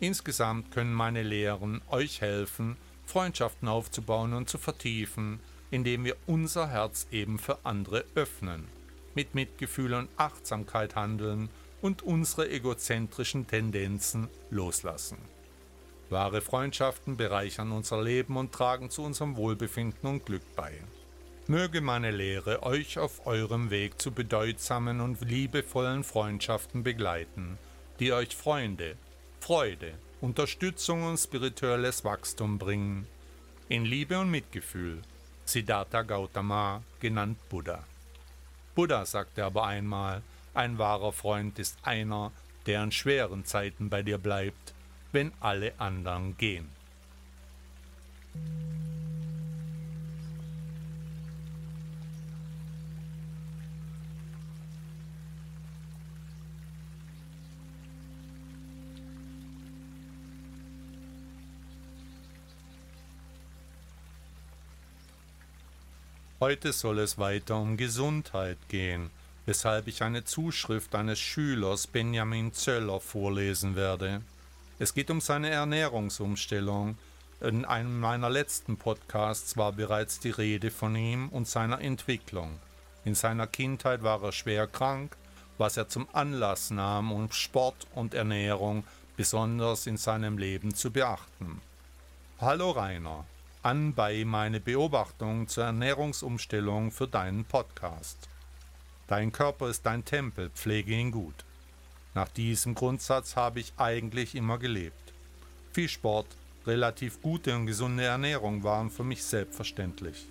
Insgesamt 0.00 0.70
können 0.70 0.94
meine 0.94 1.22
Lehren 1.22 1.82
euch 1.90 2.22
helfen, 2.22 2.78
Freundschaften 3.04 3.68
aufzubauen 3.68 4.32
und 4.32 4.48
zu 4.48 4.56
vertiefen, 4.56 5.38
indem 5.70 6.06
wir 6.06 6.16
unser 6.26 6.68
Herz 6.68 7.06
eben 7.12 7.38
für 7.38 7.58
andere 7.62 8.06
öffnen, 8.14 8.68
mit 9.14 9.34
Mitgefühl 9.34 9.92
und 9.92 10.08
Achtsamkeit 10.16 10.96
handeln 10.96 11.50
und 11.82 12.00
unsere 12.00 12.48
egozentrischen 12.48 13.46
Tendenzen 13.46 14.28
loslassen. 14.48 15.18
Wahre 16.12 16.40
Freundschaften 16.40 17.16
bereichern 17.16 17.72
unser 17.72 18.02
Leben 18.02 18.36
und 18.36 18.52
tragen 18.52 18.90
zu 18.90 19.02
unserem 19.02 19.36
Wohlbefinden 19.36 20.08
und 20.08 20.26
Glück 20.26 20.42
bei. 20.54 20.72
Möge 21.48 21.80
meine 21.80 22.12
Lehre 22.12 22.62
euch 22.62 22.98
auf 22.98 23.26
eurem 23.26 23.70
Weg 23.70 24.00
zu 24.00 24.12
bedeutsamen 24.12 25.00
und 25.00 25.20
liebevollen 25.22 26.04
Freundschaften 26.04 26.84
begleiten, 26.84 27.58
die 27.98 28.12
euch 28.12 28.36
Freunde, 28.36 28.96
Freude, 29.40 29.94
Unterstützung 30.20 31.02
und 31.02 31.18
spirituelles 31.18 32.04
Wachstum 32.04 32.58
bringen. 32.58 33.08
In 33.68 33.84
Liebe 33.84 34.18
und 34.20 34.30
Mitgefühl. 34.30 35.02
Siddhartha 35.44 36.02
Gautama, 36.02 36.82
genannt 37.00 37.38
Buddha. 37.48 37.82
Buddha 38.76 39.04
sagte 39.04 39.44
aber 39.44 39.66
einmal, 39.66 40.22
ein 40.54 40.78
wahrer 40.78 41.12
Freund 41.12 41.58
ist 41.58 41.76
einer, 41.82 42.30
der 42.66 42.84
in 42.84 42.92
schweren 42.92 43.44
Zeiten 43.44 43.88
bei 43.88 44.02
dir 44.02 44.18
bleibt 44.18 44.74
wenn 45.12 45.32
alle 45.40 45.78
anderen 45.78 46.36
gehen. 46.36 46.68
Heute 66.42 66.72
soll 66.72 66.98
es 66.98 67.18
weiter 67.18 67.56
um 67.56 67.76
Gesundheit 67.76 68.58
gehen, 68.66 69.10
weshalb 69.46 69.86
ich 69.86 70.02
eine 70.02 70.24
Zuschrift 70.24 70.92
eines 70.92 71.20
Schülers 71.20 71.86
Benjamin 71.86 72.52
Zöller 72.52 72.98
vorlesen 72.98 73.76
werde. 73.76 74.22
Es 74.78 74.94
geht 74.94 75.10
um 75.10 75.20
seine 75.20 75.50
Ernährungsumstellung. 75.50 76.96
In 77.40 77.64
einem 77.64 78.00
meiner 78.00 78.30
letzten 78.30 78.76
Podcasts 78.76 79.56
war 79.56 79.72
bereits 79.72 80.20
die 80.20 80.30
Rede 80.30 80.70
von 80.70 80.96
ihm 80.96 81.28
und 81.28 81.46
seiner 81.46 81.80
Entwicklung. 81.80 82.58
In 83.04 83.14
seiner 83.14 83.46
Kindheit 83.46 84.02
war 84.02 84.22
er 84.22 84.32
schwer 84.32 84.66
krank, 84.66 85.16
was 85.58 85.76
er 85.76 85.88
zum 85.88 86.08
Anlass 86.12 86.70
nahm, 86.70 87.12
um 87.12 87.30
Sport 87.32 87.86
und 87.94 88.14
Ernährung 88.14 88.84
besonders 89.16 89.86
in 89.86 89.96
seinem 89.96 90.38
Leben 90.38 90.74
zu 90.74 90.90
beachten. 90.90 91.60
Hallo 92.40 92.70
Rainer, 92.70 93.24
anbei 93.62 94.24
meine 94.24 94.60
Beobachtung 94.60 95.48
zur 95.48 95.64
Ernährungsumstellung 95.64 96.90
für 96.90 97.06
deinen 97.06 97.44
Podcast. 97.44 98.28
Dein 99.06 99.30
Körper 99.30 99.68
ist 99.68 99.84
dein 99.84 100.04
Tempel, 100.04 100.50
pflege 100.50 100.94
ihn 100.94 101.10
gut. 101.10 101.44
Nach 102.14 102.28
diesem 102.28 102.74
Grundsatz 102.74 103.36
habe 103.36 103.60
ich 103.60 103.72
eigentlich 103.78 104.34
immer 104.34 104.58
gelebt. 104.58 105.12
Viel 105.72 105.88
Sport, 105.88 106.26
relativ 106.66 107.22
gute 107.22 107.54
und 107.56 107.66
gesunde 107.66 108.04
Ernährung 108.04 108.62
waren 108.62 108.90
für 108.90 109.04
mich 109.04 109.24
selbstverständlich. 109.24 110.26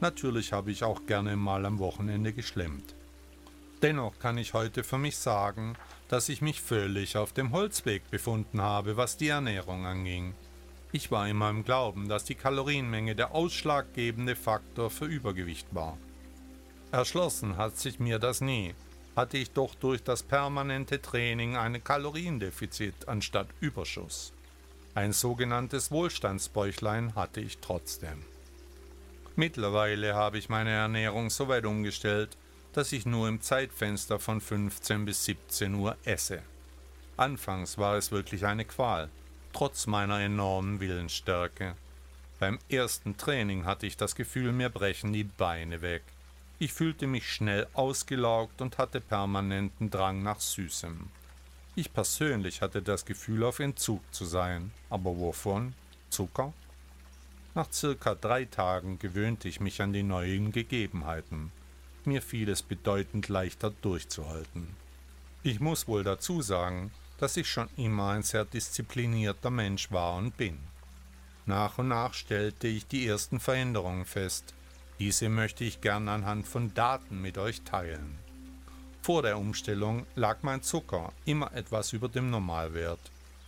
Natürlich 0.00 0.52
habe 0.52 0.70
ich 0.70 0.84
auch 0.84 1.06
gerne 1.06 1.34
mal 1.36 1.64
am 1.64 1.78
Wochenende 1.78 2.32
geschlemmt. 2.32 2.94
Dennoch 3.82 4.18
kann 4.18 4.38
ich 4.38 4.54
heute 4.54 4.84
für 4.84 4.98
mich 4.98 5.16
sagen, 5.16 5.76
dass 6.08 6.28
ich 6.28 6.42
mich 6.42 6.60
völlig 6.60 7.16
auf 7.16 7.32
dem 7.32 7.52
Holzweg 7.52 8.10
befunden 8.10 8.60
habe, 8.60 8.96
was 8.96 9.16
die 9.16 9.28
Ernährung 9.28 9.86
anging. 9.86 10.34
Ich 10.92 11.10
war 11.10 11.28
immer 11.28 11.50
im 11.50 11.64
Glauben, 11.64 12.08
dass 12.08 12.24
die 12.24 12.34
Kalorienmenge 12.34 13.14
der 13.14 13.34
ausschlaggebende 13.34 14.36
Faktor 14.36 14.90
für 14.90 15.04
Übergewicht 15.04 15.66
war. 15.74 15.96
Erschlossen 16.92 17.56
hat 17.56 17.76
sich 17.76 17.98
mir 17.98 18.18
das 18.18 18.40
nie, 18.40 18.74
hatte 19.18 19.36
ich 19.36 19.50
doch 19.50 19.74
durch 19.74 20.04
das 20.04 20.22
permanente 20.22 21.02
Training 21.02 21.56
ein 21.56 21.82
Kaloriendefizit 21.82 23.08
anstatt 23.08 23.48
Überschuss. 23.58 24.32
Ein 24.94 25.12
sogenanntes 25.12 25.90
Wohlstandsbäuchlein 25.90 27.16
hatte 27.16 27.40
ich 27.40 27.58
trotzdem. 27.58 28.22
Mittlerweile 29.34 30.14
habe 30.14 30.38
ich 30.38 30.48
meine 30.48 30.70
Ernährung 30.70 31.30
so 31.30 31.48
weit 31.48 31.66
umgestellt, 31.66 32.36
dass 32.72 32.92
ich 32.92 33.06
nur 33.06 33.26
im 33.26 33.40
Zeitfenster 33.40 34.20
von 34.20 34.40
15 34.40 35.04
bis 35.04 35.24
17 35.24 35.74
Uhr 35.74 35.96
esse. 36.04 36.40
Anfangs 37.16 37.76
war 37.76 37.96
es 37.96 38.12
wirklich 38.12 38.46
eine 38.46 38.64
Qual, 38.64 39.08
trotz 39.52 39.88
meiner 39.88 40.20
enormen 40.20 40.78
Willensstärke. 40.78 41.74
Beim 42.38 42.60
ersten 42.68 43.16
Training 43.16 43.64
hatte 43.64 43.86
ich 43.86 43.96
das 43.96 44.14
Gefühl, 44.14 44.52
mir 44.52 44.68
brechen 44.68 45.12
die 45.12 45.24
Beine 45.24 45.82
weg. 45.82 46.04
Ich 46.60 46.72
fühlte 46.72 47.06
mich 47.06 47.32
schnell 47.32 47.68
ausgelaugt 47.72 48.60
und 48.60 48.78
hatte 48.78 49.00
permanenten 49.00 49.90
Drang 49.90 50.24
nach 50.24 50.40
Süßem. 50.40 51.08
Ich 51.76 51.92
persönlich 51.92 52.62
hatte 52.62 52.82
das 52.82 53.04
Gefühl, 53.04 53.44
auf 53.44 53.60
Entzug 53.60 54.02
zu 54.12 54.24
sein. 54.24 54.72
Aber 54.90 55.16
wovon? 55.16 55.74
Zucker? 56.10 56.52
Nach 57.54 57.72
circa 57.72 58.16
drei 58.16 58.44
Tagen 58.44 58.98
gewöhnte 58.98 59.48
ich 59.48 59.60
mich 59.60 59.80
an 59.80 59.92
die 59.92 60.02
neuen 60.02 60.50
Gegebenheiten. 60.50 61.52
Mir 62.04 62.22
fiel 62.22 62.48
es 62.48 62.62
bedeutend 62.62 63.28
leichter 63.28 63.70
durchzuhalten. 63.82 64.74
Ich 65.44 65.60
muss 65.60 65.86
wohl 65.86 66.02
dazu 66.02 66.42
sagen, 66.42 66.90
dass 67.18 67.36
ich 67.36 67.48
schon 67.48 67.68
immer 67.76 68.10
ein 68.10 68.24
sehr 68.24 68.44
disziplinierter 68.44 69.50
Mensch 69.50 69.92
war 69.92 70.16
und 70.16 70.36
bin. 70.36 70.58
Nach 71.46 71.78
und 71.78 71.88
nach 71.88 72.14
stellte 72.14 72.66
ich 72.66 72.86
die 72.86 73.06
ersten 73.06 73.38
Veränderungen 73.38 74.04
fest, 74.04 74.54
diese 74.98 75.28
möchte 75.28 75.64
ich 75.64 75.80
gern 75.80 76.08
anhand 76.08 76.46
von 76.46 76.74
Daten 76.74 77.22
mit 77.22 77.38
euch 77.38 77.62
teilen. 77.62 78.18
Vor 79.00 79.22
der 79.22 79.38
Umstellung 79.38 80.06
lag 80.16 80.38
mein 80.42 80.62
Zucker 80.62 81.12
immer 81.24 81.52
etwas 81.54 81.92
über 81.92 82.08
dem 82.08 82.30
Normalwert. 82.30 82.98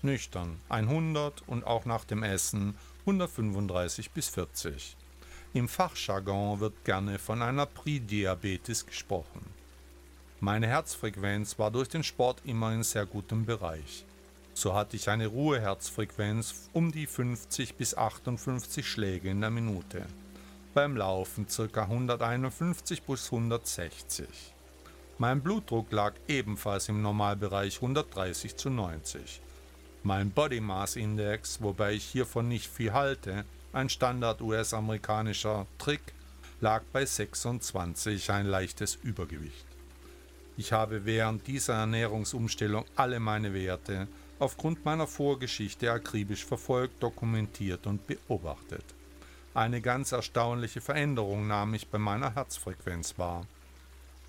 Nüchtern 0.02 0.61
100 0.69 1.42
und 1.49 1.66
auch 1.66 1.85
nach 1.85 2.04
dem 2.04 2.23
Essen 2.23 2.76
135 3.00 4.12
bis 4.12 4.28
40. 4.28 4.97
Im 5.52 5.69
Fachjargon 5.69 6.61
wird 6.61 6.85
gerne 6.85 7.19
von 7.19 7.42
einer 7.42 7.66
Prädiabetes 7.66 8.87
gesprochen. 8.87 9.45
Meine 10.38 10.69
Herzfrequenz 10.69 11.59
war 11.59 11.71
durch 11.71 11.88
den 11.88 12.04
Sport 12.04 12.40
immer 12.45 12.73
in 12.73 12.85
sehr 12.85 13.04
gutem 13.04 13.45
Bereich. 13.45 14.07
So 14.54 14.75
hatte 14.75 14.97
ich 14.97 15.11
eine 15.11 15.26
Ruheherzfrequenz 15.26 16.71
um 16.73 16.92
die 16.92 17.07
50 17.07 17.75
bis 17.75 17.97
58 17.97 18.87
Schläge 18.87 19.28
in 19.28 19.40
der 19.40 19.50
Minute 19.50 20.07
beim 20.75 20.97
Laufen 20.97 21.47
ca. 21.47 21.83
151 21.83 23.03
bis 23.03 23.27
160. 23.27 24.27
Mein 25.19 25.43
Blutdruck 25.43 25.91
lag 25.93 26.15
ebenfalls 26.29 26.89
im 26.89 27.03
Normalbereich 27.03 27.77
130 27.77 28.57
zu 28.57 28.71
90. 28.71 29.43
Mein 30.03 30.31
Body 30.31 30.61
Mass 30.61 30.97
Index, 30.97 31.61
wobei 31.61 31.93
ich 31.95 32.05
hiervon 32.05 32.49
nicht 32.49 32.71
viel 32.71 32.93
halte, 32.93 33.45
ein 33.73 33.89
Standard 33.89 34.41
US-amerikanischer 34.41 35.67
Trick, 35.79 36.15
lag 36.61 36.83
bei 36.93 37.05
26, 37.05 38.31
ein 38.31 38.47
leichtes 38.47 38.95
Übergewicht. 38.95 39.67
Ich 40.57 40.73
habe 40.73 41.05
während 41.05 41.47
dieser 41.47 41.75
Ernährungsumstellung 41.75 42.85
alle 42.97 43.21
meine 43.21 43.55
Werte 43.55 44.09
aufgrund 44.39 44.85
meiner 44.85 45.07
Vorgeschichte 45.07 45.93
akribisch 45.93 46.45
verfolgt, 46.45 47.03
dokumentiert 47.03 47.87
und 47.87 48.07
beobachtet. 48.07 48.85
Eine 49.52 49.80
ganz 49.80 50.12
erstaunliche 50.12 50.80
Veränderung 50.80 51.49
nahm 51.49 51.75
ich 51.75 51.88
bei 51.88 51.99
meiner 51.99 52.37
Herzfrequenz 52.37 53.19
wahr. 53.19 53.47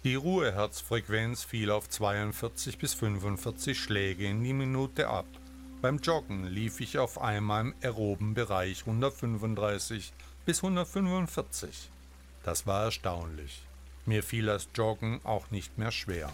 Die 0.04 0.16
Ruheherzfrequenz 0.16 1.44
fiel 1.44 1.70
auf 1.70 1.88
42 1.88 2.80
bis 2.80 2.96
45 2.96 3.80
Schläge 3.80 4.26
in 4.26 4.44
die 4.44 4.54
Minute 4.54 5.10
ab. 5.10 5.28
Beim 5.80 6.00
Joggen 6.00 6.46
lief 6.46 6.80
ich 6.80 6.98
auf 6.98 7.22
einmal 7.22 7.62
im 7.62 7.76
aeroben 7.84 8.34
Bereich 8.34 8.82
135 8.82 10.12
bis 10.48 10.64
145. 10.64 11.90
Das 12.44 12.66
war 12.66 12.86
erstaunlich. 12.86 13.62
Mir 14.08 14.24
fiel 14.24 14.48
das 14.48 14.70
Joggen 14.74 15.22
auch 15.24 15.52
nicht 15.52 15.78
mehr 15.78 15.92
schwer. 15.92 16.32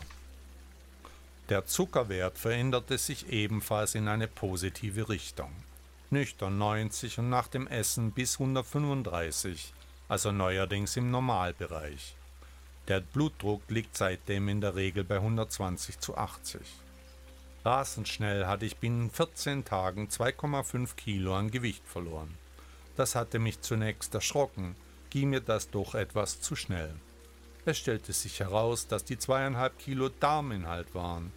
Der 1.50 1.65
Zuckerwert 1.65 2.38
veränderte 2.38 2.98
sich 2.98 3.27
ebenfalls 3.27 3.96
in 3.96 4.08
eine 4.08 4.29
positive 4.29 5.10
Richtung 5.10 5.51
nüchtern 6.12 6.58
90 6.58 7.20
und 7.20 7.30
nach 7.30 7.48
dem 7.48 7.68
Essen 7.68 8.12
bis 8.12 8.40
135, 8.40 9.74
also 10.08 10.32
neuerdings 10.32 10.98
im 10.98 11.12
Normalbereich. 11.12 12.16
Der 12.88 13.02
Blutdruck 13.02 13.64
liegt 13.70 13.98
seitdem 13.98 14.48
in 14.48 14.62
der 14.62 14.76
Regel 14.76 15.04
bei 15.04 15.16
120 15.16 16.00
zu 16.00 16.18
80. 16.18 16.62
Rasend 17.66 18.08
schnell 18.08 18.46
hatte 18.46 18.66
ich 18.66 18.78
binnen 18.78 19.10
14 19.10 19.66
Tagen 19.66 20.08
2,5 20.08 20.96
Kilo 20.96 21.36
an 21.36 21.52
Gewicht 21.52 21.86
verloren. 21.86 22.34
Das 22.96 23.16
hatte 23.16 23.40
mich 23.40 23.60
zunächst 23.60 24.16
erschrocken, 24.16 24.76
ging 25.10 25.30
mir 25.32 25.42
das 25.42 25.70
doch 25.70 25.94
etwas 25.94 26.40
zu 26.40 26.56
schnell. 26.56 26.96
Es 27.66 27.78
stellte 27.78 28.14
sich 28.14 28.40
heraus, 28.40 28.88
dass 28.88 29.04
die 29.04 29.20
zweieinhalb 29.20 29.78
Kilo 29.78 30.08
Darminhalt 30.08 30.96
waren. 30.96 31.34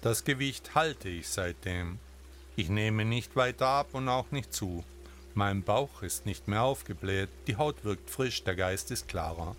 Das 0.00 0.22
Gewicht 0.22 0.76
halte 0.76 1.08
ich 1.08 1.28
seitdem. 1.28 1.98
Ich 2.54 2.68
nehme 2.68 3.06
nicht 3.06 3.34
weiter 3.34 3.66
ab 3.66 3.88
und 3.92 4.10
auch 4.10 4.30
nicht 4.30 4.52
zu. 4.52 4.84
Mein 5.34 5.62
Bauch 5.62 6.02
ist 6.02 6.26
nicht 6.26 6.48
mehr 6.48 6.62
aufgebläht, 6.62 7.30
die 7.46 7.56
Haut 7.56 7.84
wirkt 7.84 8.10
frisch, 8.10 8.44
der 8.44 8.54
Geist 8.54 8.90
ist 8.90 9.08
klarer. 9.08 9.56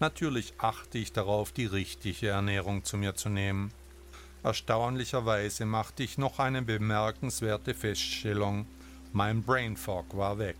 Natürlich 0.00 0.54
achte 0.58 0.98
ich 0.98 1.12
darauf, 1.12 1.52
die 1.52 1.66
richtige 1.66 2.28
Ernährung 2.28 2.82
zu 2.82 2.96
mir 2.96 3.14
zu 3.14 3.28
nehmen. 3.28 3.70
Erstaunlicherweise 4.42 5.64
machte 5.64 6.02
ich 6.02 6.18
noch 6.18 6.40
eine 6.40 6.62
bemerkenswerte 6.62 7.74
Feststellung. 7.74 8.66
Mein 9.12 9.44
Brain 9.44 9.76
Fog 9.76 10.16
war 10.16 10.38
weg. 10.38 10.56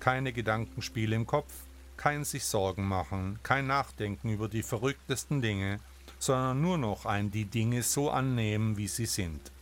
Keine 0.00 0.32
Gedankenspiele 0.32 1.14
im 1.14 1.26
Kopf, 1.26 1.52
kein 1.96 2.24
sich 2.24 2.44
Sorgen 2.44 2.86
machen, 2.86 3.38
kein 3.44 3.68
Nachdenken 3.68 4.30
über 4.30 4.48
die 4.48 4.64
verrücktesten 4.64 5.40
Dinge, 5.42 5.78
sondern 6.18 6.60
nur 6.60 6.76
noch 6.76 7.06
ein 7.06 7.30
die 7.30 7.44
Dinge 7.44 7.84
so 7.84 8.10
annehmen, 8.10 8.76
wie 8.76 8.88
sie 8.88 9.06
sind. 9.06 9.52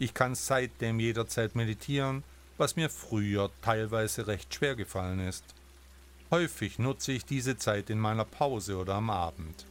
Ich 0.00 0.14
kann 0.14 0.34
seitdem 0.34 0.98
jederzeit 0.98 1.54
meditieren, 1.54 2.24
was 2.56 2.74
mir 2.74 2.88
früher 2.88 3.50
teilweise 3.60 4.26
recht 4.26 4.54
schwer 4.54 4.74
gefallen 4.74 5.20
ist. 5.20 5.44
Häufig 6.30 6.78
nutze 6.78 7.12
ich 7.12 7.26
diese 7.26 7.58
Zeit 7.58 7.90
in 7.90 7.98
meiner 7.98 8.24
Pause 8.24 8.78
oder 8.78 8.94
am 8.94 9.10
Abend. 9.10 9.66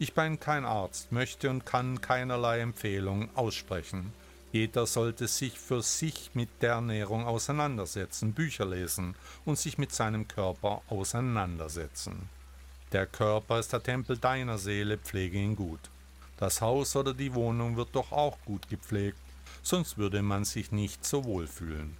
Ich 0.00 0.14
bin 0.14 0.40
kein 0.40 0.64
Arzt, 0.64 1.12
möchte 1.12 1.48
und 1.48 1.64
kann 1.64 2.00
keinerlei 2.00 2.58
Empfehlung 2.58 3.30
aussprechen. 3.36 4.12
Jeder 4.50 4.84
sollte 4.84 5.28
sich 5.28 5.56
für 5.56 5.80
sich 5.80 6.32
mit 6.34 6.48
der 6.60 6.72
Ernährung 6.72 7.24
auseinandersetzen, 7.24 8.32
Bücher 8.32 8.66
lesen 8.66 9.14
und 9.44 9.60
sich 9.60 9.78
mit 9.78 9.92
seinem 9.92 10.26
Körper 10.26 10.82
auseinandersetzen. 10.88 12.28
Der 12.90 13.06
Körper 13.06 13.60
ist 13.60 13.72
der 13.72 13.82
Tempel 13.82 14.18
deiner 14.18 14.58
Seele, 14.58 14.98
pflege 14.98 15.38
ihn 15.38 15.54
gut. 15.54 15.80
Das 16.36 16.60
Haus 16.60 16.96
oder 16.96 17.14
die 17.14 17.34
Wohnung 17.34 17.76
wird 17.76 17.90
doch 17.92 18.10
auch 18.10 18.38
gut 18.44 18.68
gepflegt, 18.68 19.18
sonst 19.68 19.98
würde 19.98 20.22
man 20.22 20.44
sich 20.44 20.72
nicht 20.72 21.04
so 21.04 21.24
wohl 21.24 21.46
fühlen. 21.46 21.96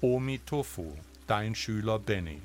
Omi 0.00 0.38
Tofu, 0.38 0.92
dein 1.26 1.54
Schüler 1.56 1.98
Benny. 1.98 2.40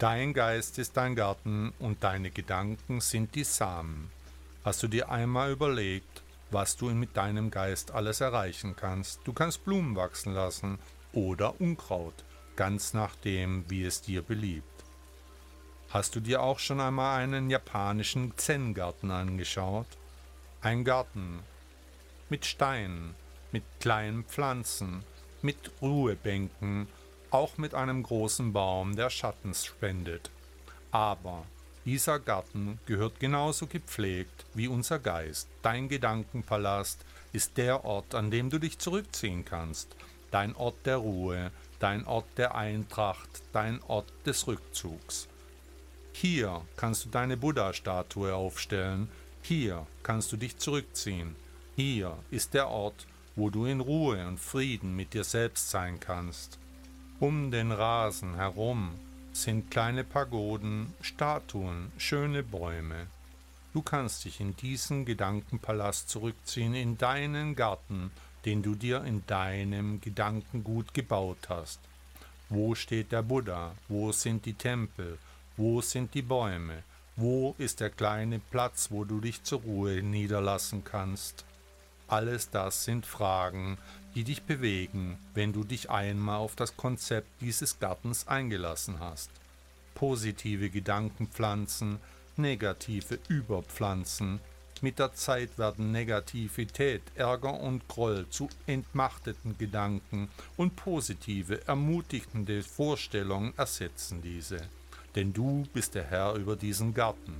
Dein 0.00 0.32
Geist 0.32 0.78
ist 0.78 0.96
dein 0.96 1.14
Garten 1.14 1.74
und 1.78 2.02
deine 2.02 2.30
Gedanken 2.30 3.02
sind 3.02 3.34
die 3.34 3.44
Samen. 3.44 4.10
Hast 4.64 4.82
du 4.82 4.88
dir 4.88 5.10
einmal 5.10 5.52
überlegt, 5.52 6.22
was 6.50 6.78
du 6.78 6.88
mit 6.88 7.18
deinem 7.18 7.50
Geist 7.50 7.90
alles 7.90 8.22
erreichen 8.22 8.76
kannst? 8.76 9.20
Du 9.24 9.34
kannst 9.34 9.62
Blumen 9.66 9.96
wachsen 9.96 10.32
lassen 10.32 10.78
oder 11.12 11.60
Unkraut, 11.60 12.14
ganz 12.56 12.94
nachdem, 12.94 13.66
wie 13.68 13.84
es 13.84 14.00
dir 14.00 14.22
beliebt. 14.22 14.64
Hast 15.90 16.16
du 16.16 16.20
dir 16.20 16.40
auch 16.40 16.60
schon 16.60 16.80
einmal 16.80 17.20
einen 17.20 17.50
japanischen 17.50 18.32
Zen-Garten 18.38 19.10
angeschaut? 19.10 19.98
Ein 20.62 20.82
Garten 20.82 21.40
mit 22.30 22.46
Steinen, 22.46 23.14
mit 23.52 23.64
kleinen 23.80 24.24
Pflanzen, 24.24 25.04
mit 25.42 25.70
Ruhebänken 25.82 26.88
auch 27.30 27.58
mit 27.58 27.74
einem 27.74 28.02
großen 28.02 28.52
Baum, 28.52 28.96
der 28.96 29.10
Schatten 29.10 29.54
spendet. 29.54 30.30
Aber 30.90 31.44
dieser 31.84 32.18
Garten 32.18 32.78
gehört 32.86 33.20
genauso 33.20 33.66
gepflegt 33.66 34.44
wie 34.54 34.68
unser 34.68 34.98
Geist. 34.98 35.48
Dein 35.62 35.88
Gedankenpalast 35.88 37.04
ist 37.32 37.56
der 37.56 37.84
Ort, 37.84 38.14
an 38.14 38.30
dem 38.30 38.50
du 38.50 38.58
dich 38.58 38.78
zurückziehen 38.78 39.44
kannst. 39.44 39.88
Dein 40.30 40.54
Ort 40.54 40.76
der 40.84 40.98
Ruhe, 40.98 41.50
dein 41.78 42.06
Ort 42.06 42.26
der 42.36 42.54
Eintracht, 42.54 43.42
dein 43.52 43.82
Ort 43.82 44.12
des 44.26 44.46
Rückzugs. 44.46 45.26
Hier 46.12 46.62
kannst 46.76 47.06
du 47.06 47.08
deine 47.08 47.36
Buddha-Statue 47.36 48.34
aufstellen, 48.34 49.08
hier 49.42 49.86
kannst 50.02 50.30
du 50.32 50.36
dich 50.36 50.58
zurückziehen. 50.58 51.34
Hier 51.76 52.16
ist 52.30 52.54
der 52.54 52.68
Ort, 52.68 53.06
wo 53.36 53.50
du 53.50 53.64
in 53.64 53.80
Ruhe 53.80 54.26
und 54.28 54.38
Frieden 54.38 54.94
mit 54.94 55.14
dir 55.14 55.24
selbst 55.24 55.70
sein 55.70 55.98
kannst. 55.98 56.59
Um 57.20 57.50
den 57.50 57.70
Rasen 57.70 58.36
herum 58.36 58.92
sind 59.34 59.70
kleine 59.70 60.04
Pagoden, 60.04 60.94
Statuen, 61.02 61.92
schöne 61.98 62.42
Bäume. 62.42 63.08
Du 63.74 63.82
kannst 63.82 64.24
dich 64.24 64.40
in 64.40 64.56
diesen 64.56 65.04
Gedankenpalast 65.04 66.08
zurückziehen, 66.08 66.74
in 66.74 66.96
deinen 66.96 67.56
Garten, 67.56 68.10
den 68.46 68.62
du 68.62 68.74
dir 68.74 69.04
in 69.04 69.22
deinem 69.26 70.00
Gedankengut 70.00 70.94
gebaut 70.94 71.50
hast. 71.50 71.78
Wo 72.48 72.74
steht 72.74 73.12
der 73.12 73.22
Buddha? 73.22 73.72
Wo 73.88 74.12
sind 74.12 74.46
die 74.46 74.54
Tempel? 74.54 75.18
Wo 75.58 75.82
sind 75.82 76.14
die 76.14 76.22
Bäume? 76.22 76.82
Wo 77.16 77.54
ist 77.58 77.80
der 77.80 77.90
kleine 77.90 78.38
Platz, 78.38 78.90
wo 78.90 79.04
du 79.04 79.20
dich 79.20 79.42
zur 79.42 79.60
Ruhe 79.60 80.02
niederlassen 80.02 80.84
kannst? 80.84 81.44
Alles 82.08 82.48
das 82.48 82.86
sind 82.86 83.04
Fragen, 83.04 83.76
die 84.14 84.24
dich 84.24 84.42
bewegen, 84.42 85.18
wenn 85.34 85.52
du 85.52 85.64
dich 85.64 85.90
einmal 85.90 86.38
auf 86.38 86.56
das 86.56 86.76
Konzept 86.76 87.28
dieses 87.40 87.78
Gartens 87.78 88.26
eingelassen 88.26 88.98
hast. 88.98 89.30
Positive 89.94 90.70
Gedanken 90.70 91.28
pflanzen, 91.28 91.98
negative 92.36 93.18
überpflanzen. 93.28 94.40
Mit 94.82 94.98
der 94.98 95.12
Zeit 95.12 95.58
werden 95.58 95.92
Negativität, 95.92 97.02
Ärger 97.14 97.60
und 97.60 97.86
Groll 97.86 98.26
zu 98.30 98.48
entmachteten 98.66 99.58
Gedanken 99.58 100.28
und 100.56 100.74
positive, 100.74 101.66
ermutigende 101.68 102.62
Vorstellungen 102.62 103.52
ersetzen 103.58 104.22
diese. 104.22 104.62
Denn 105.14 105.32
du 105.32 105.66
bist 105.74 105.94
der 105.94 106.04
Herr 106.04 106.34
über 106.34 106.56
diesen 106.56 106.94
Garten, 106.94 107.34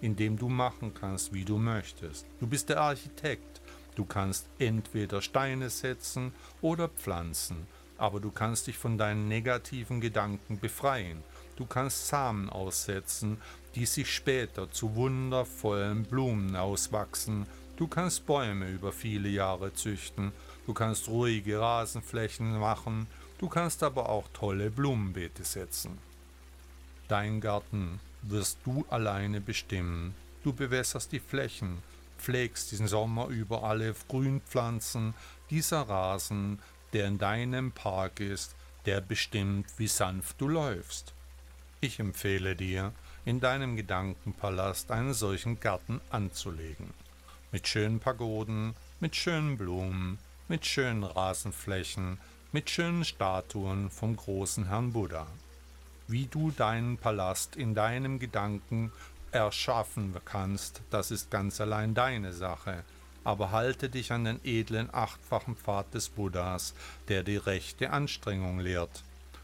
in 0.00 0.16
dem 0.16 0.38
du 0.38 0.48
machen 0.48 0.94
kannst, 0.94 1.34
wie 1.34 1.44
du 1.44 1.58
möchtest. 1.58 2.24
Du 2.40 2.46
bist 2.46 2.70
der 2.70 2.80
Architekt 2.80 3.55
Du 3.96 4.04
kannst 4.04 4.46
entweder 4.58 5.22
Steine 5.22 5.70
setzen 5.70 6.32
oder 6.60 6.88
pflanzen, 6.88 7.66
aber 7.96 8.20
du 8.20 8.30
kannst 8.30 8.66
dich 8.66 8.76
von 8.76 8.98
deinen 8.98 9.26
negativen 9.26 10.02
Gedanken 10.02 10.60
befreien. 10.60 11.22
Du 11.56 11.64
kannst 11.64 12.08
Samen 12.08 12.50
aussetzen, 12.50 13.38
die 13.74 13.86
sich 13.86 14.14
später 14.14 14.70
zu 14.70 14.94
wundervollen 14.94 16.04
Blumen 16.04 16.54
auswachsen. 16.56 17.46
Du 17.78 17.88
kannst 17.88 18.26
Bäume 18.26 18.68
über 18.68 18.92
viele 18.92 19.30
Jahre 19.30 19.72
züchten. 19.72 20.32
Du 20.66 20.74
kannst 20.74 21.08
ruhige 21.08 21.58
Rasenflächen 21.58 22.58
machen. 22.58 23.06
Du 23.38 23.48
kannst 23.48 23.82
aber 23.82 24.10
auch 24.10 24.28
tolle 24.34 24.70
Blumenbeete 24.70 25.44
setzen. 25.44 25.98
Dein 27.08 27.40
Garten 27.40 28.00
wirst 28.22 28.58
du 28.64 28.84
alleine 28.90 29.40
bestimmen. 29.40 30.14
Du 30.42 30.52
bewässerst 30.52 31.12
die 31.12 31.20
Flächen, 31.20 31.78
pflegst 32.18 32.72
diesen 32.72 32.88
Sommer 32.88 33.28
über 33.28 33.64
alle 33.64 33.94
Grünpflanzen, 34.08 35.14
dieser 35.50 35.82
Rasen, 35.82 36.60
der 36.92 37.06
in 37.06 37.18
deinem 37.18 37.72
Park 37.72 38.20
ist, 38.20 38.54
der 38.86 39.00
bestimmt, 39.00 39.66
wie 39.78 39.88
sanft 39.88 40.40
du 40.40 40.48
läufst. 40.48 41.12
Ich 41.80 42.00
empfehle 42.00 42.56
dir, 42.56 42.92
in 43.24 43.40
deinem 43.40 43.76
Gedankenpalast 43.76 44.90
einen 44.90 45.12
solchen 45.12 45.60
Garten 45.60 46.00
anzulegen. 46.10 46.94
Mit 47.52 47.68
schönen 47.68 48.00
Pagoden, 48.00 48.74
mit 49.00 49.16
schönen 49.16 49.58
Blumen, 49.58 50.18
mit 50.48 50.64
schönen 50.64 51.04
Rasenflächen, 51.04 52.18
mit 52.52 52.70
schönen 52.70 53.04
Statuen 53.04 53.90
vom 53.90 54.16
großen 54.16 54.68
Herrn 54.68 54.92
Buddha. 54.92 55.26
Wie 56.08 56.26
du 56.26 56.52
deinen 56.52 56.98
Palast 56.98 57.56
in 57.56 57.74
deinem 57.74 58.20
Gedanken 58.20 58.92
erschaffen 59.32 60.14
kannst, 60.24 60.82
das 60.90 61.10
ist 61.10 61.30
ganz 61.30 61.60
allein 61.60 61.94
deine 61.94 62.32
Sache. 62.32 62.84
Aber 63.24 63.50
halte 63.50 63.88
dich 63.88 64.12
an 64.12 64.24
den 64.24 64.40
edlen 64.44 64.88
achtfachen 64.92 65.56
Pfad 65.56 65.92
des 65.94 66.08
Buddhas, 66.08 66.74
der 67.08 67.22
die 67.22 67.36
rechte 67.36 67.90
Anstrengung 67.90 68.60
lehrt. 68.60 69.02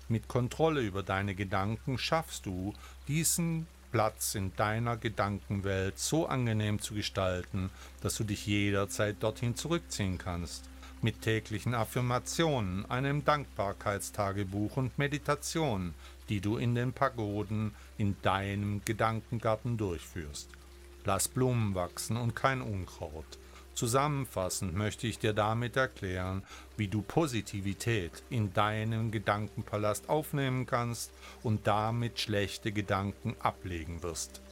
Mit 0.08 0.28
Kontrolle 0.28 0.82
über 0.82 1.02
deine 1.02 1.34
Gedanken 1.34 1.98
schaffst 1.98 2.46
du, 2.46 2.74
diesen 3.08 3.66
Platz 3.92 4.34
in 4.34 4.54
deiner 4.56 4.96
Gedankenwelt 4.96 5.98
so 5.98 6.26
angenehm 6.26 6.80
zu 6.80 6.94
gestalten, 6.94 7.70
dass 8.00 8.16
du 8.16 8.24
dich 8.24 8.46
jederzeit 8.46 9.16
dorthin 9.20 9.54
zurückziehen 9.54 10.18
kannst. 10.18 10.64
Mit 11.02 11.20
täglichen 11.20 11.74
Affirmationen, 11.74 12.90
einem 12.90 13.24
Dankbarkeitstagebuch 13.24 14.76
und 14.76 14.98
Meditation 14.98 15.94
die 16.28 16.40
du 16.40 16.56
in 16.56 16.74
den 16.74 16.92
Pagoden 16.92 17.74
in 17.98 18.16
deinem 18.22 18.82
Gedankengarten 18.84 19.76
durchführst. 19.76 20.48
Lass 21.04 21.28
Blumen 21.28 21.74
wachsen 21.74 22.16
und 22.16 22.36
kein 22.36 22.62
Unkraut. 22.62 23.26
Zusammenfassend 23.74 24.74
möchte 24.74 25.06
ich 25.06 25.18
dir 25.18 25.32
damit 25.32 25.76
erklären, 25.76 26.42
wie 26.76 26.88
du 26.88 27.02
Positivität 27.02 28.22
in 28.28 28.52
deinem 28.52 29.10
Gedankenpalast 29.10 30.08
aufnehmen 30.08 30.66
kannst 30.66 31.10
und 31.42 31.66
damit 31.66 32.20
schlechte 32.20 32.70
Gedanken 32.70 33.34
ablegen 33.40 34.02
wirst. 34.02 34.42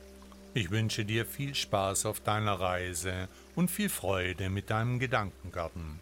Ich 0.55 0.71
wünsche 0.71 1.05
dir 1.05 1.27
viel 1.27 1.55
Spaß 1.55 2.07
auf 2.07 2.21
deiner 2.21 2.59
Reise 2.59 3.29
und 3.55 3.71
viel 3.71 3.89
Freude 3.89 4.51
mit 4.51 4.71
deinem 4.71 4.99
Gedankengarten. 4.99 6.01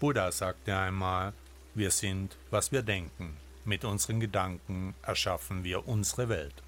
Buddha 0.00 0.32
sagte 0.32 0.76
einmal, 0.76 1.32
wir 1.74 1.90
sind, 1.90 2.36
was 2.50 2.72
wir 2.72 2.82
denken. 2.82 3.36
Mit 3.66 3.84
unseren 3.84 4.20
Gedanken 4.20 4.94
erschaffen 5.02 5.64
wir 5.64 5.88
unsere 5.88 6.28
Welt. 6.28 6.62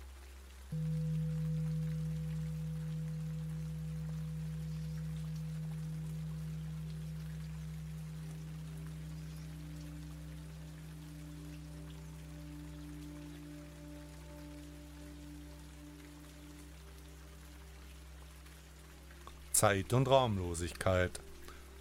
Zeit- 19.52 19.92
und 19.94 20.06
Raumlosigkeit. 20.09 21.18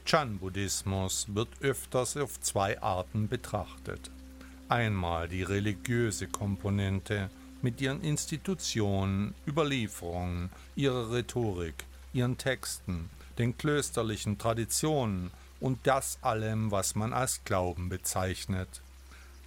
Chan-Buddhismus 0.06 1.28
wird 1.36 1.50
öfters 1.62 2.16
auf 2.16 2.40
zwei 2.40 2.82
Arten 2.82 3.28
betrachtet. 3.28 4.12
Einmal 4.68 5.28
die 5.28 5.44
religiöse 5.44 6.28
Komponente 6.28 7.30
mit 7.62 7.82
ihren 7.82 8.02
Institutionen, 8.02 9.36
Überlieferungen, 9.48 10.50
ihrer 10.76 11.12
Rhetorik, 11.12 11.86
ihren 12.14 12.38
Texten, 12.38 13.10
den 13.38 13.58
klösterlichen 13.58 14.38
Traditionen 14.38 15.32
und 15.60 15.80
das 15.84 16.20
allem, 16.22 16.72
was 16.72 16.96
man 16.96 17.14
als 17.14 17.44
Glauben 17.44 17.90
bezeichnet 17.90 18.82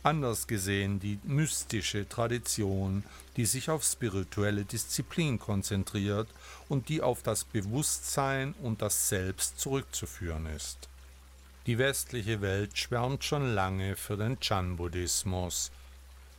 anders 0.08 0.46
gesehen 0.46 1.00
die 1.00 1.18
mystische 1.24 2.08
Tradition, 2.08 3.04
die 3.36 3.44
sich 3.44 3.68
auf 3.68 3.84
spirituelle 3.84 4.64
Disziplin 4.64 5.38
konzentriert 5.38 6.28
und 6.68 6.88
die 6.88 7.02
auf 7.02 7.22
das 7.22 7.44
Bewusstsein 7.44 8.54
und 8.62 8.80
das 8.80 9.10
Selbst 9.10 9.60
zurückzuführen 9.60 10.46
ist. 10.46 10.87
Die 11.68 11.76
westliche 11.76 12.40
Welt 12.40 12.78
schwärmt 12.78 13.24
schon 13.24 13.54
lange 13.54 13.94
für 13.94 14.16
den 14.16 14.40
Chan-Buddhismus. 14.40 15.70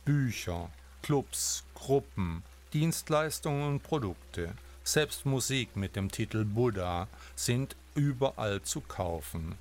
Bücher, 0.04 0.70
Clubs, 1.02 1.62
Gruppen, 1.72 2.42
Dienstleistungen 2.72 3.74
und 3.74 3.82
Produkte, 3.84 4.54
selbst 4.82 5.26
Musik 5.26 5.76
mit 5.76 5.94
dem 5.94 6.10
Titel 6.10 6.44
Buddha 6.44 7.06
sind 7.36 7.76
überall 7.94 8.62
zu 8.62 8.80
kaufen. 8.80 9.54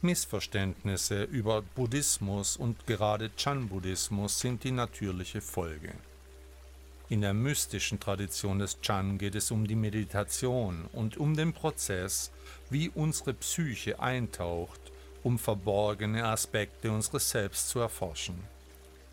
Missverständnisse 0.00 1.24
über 1.24 1.60
Buddhismus 1.60 2.56
und 2.56 2.86
gerade 2.86 3.34
Chan-Buddhismus 3.34 4.38
sind 4.38 4.62
die 4.62 4.70
natürliche 4.70 5.40
Folge. 5.40 5.92
In 7.08 7.22
der 7.22 7.34
mystischen 7.34 7.98
Tradition 7.98 8.60
des 8.60 8.80
Chan 8.80 9.18
geht 9.18 9.34
es 9.34 9.50
um 9.50 9.66
die 9.66 9.74
Meditation 9.74 10.84
und 10.92 11.16
um 11.16 11.34
den 11.34 11.52
Prozess, 11.52 12.30
wie 12.70 12.90
unsere 12.90 13.34
Psyche 13.34 13.98
eintaucht, 13.98 14.92
um 15.26 15.40
verborgene 15.40 16.24
Aspekte 16.24 16.92
unseres 16.92 17.28
Selbst 17.28 17.68
zu 17.70 17.80
erforschen. 17.80 18.38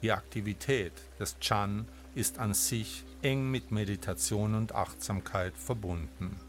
Die 0.03 0.11
Aktivität 0.11 0.93
des 1.19 1.39
Chan 1.39 1.87
ist 2.13 2.37
an 2.37 2.53
sich 2.53 3.03
eng 3.23 3.49
mit 3.49 3.71
Meditation 3.71 4.53
und 4.53 4.75
Achtsamkeit 4.75 5.57
verbunden. 5.57 6.39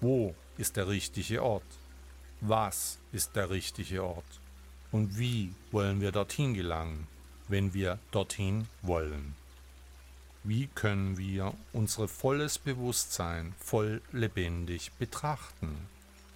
Wo 0.00 0.34
ist 0.58 0.76
der 0.76 0.88
richtige 0.88 1.44
Ort? 1.44 1.78
Was 2.40 2.98
ist 3.12 3.36
der 3.36 3.50
richtige 3.50 4.02
Ort? 4.02 4.40
Und 4.90 5.16
wie 5.16 5.54
wollen 5.70 6.00
wir 6.00 6.10
dorthin 6.10 6.52
gelangen, 6.52 7.06
wenn 7.46 7.74
wir 7.74 8.00
dorthin 8.10 8.66
wollen? 8.82 9.36
Wie 10.42 10.66
können 10.66 11.18
wir 11.18 11.54
unser 11.72 12.08
volles 12.08 12.58
Bewusstsein 12.58 13.54
voll 13.60 14.02
lebendig 14.10 14.90
betrachten? 14.98 15.86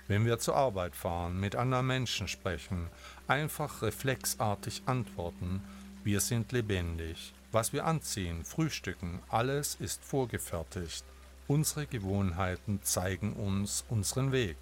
Wenn 0.08 0.24
wir 0.24 0.38
zur 0.38 0.54
Arbeit 0.54 0.94
fahren, 0.94 1.40
mit 1.40 1.56
anderen 1.56 1.86
Menschen 1.86 2.28
sprechen, 2.28 2.88
einfach 3.26 3.82
reflexartig 3.82 4.82
antworten, 4.86 5.62
wir 6.04 6.20
sind 6.20 6.52
lebendig. 6.52 7.32
Was 7.50 7.72
wir 7.72 7.84
anziehen, 7.84 8.44
frühstücken, 8.44 9.20
alles 9.28 9.74
ist 9.80 10.04
vorgefertigt. 10.04 11.04
Unsere 11.48 11.86
Gewohnheiten 11.86 12.80
zeigen 12.82 13.32
uns 13.32 13.84
unseren 13.88 14.30
Weg. 14.30 14.56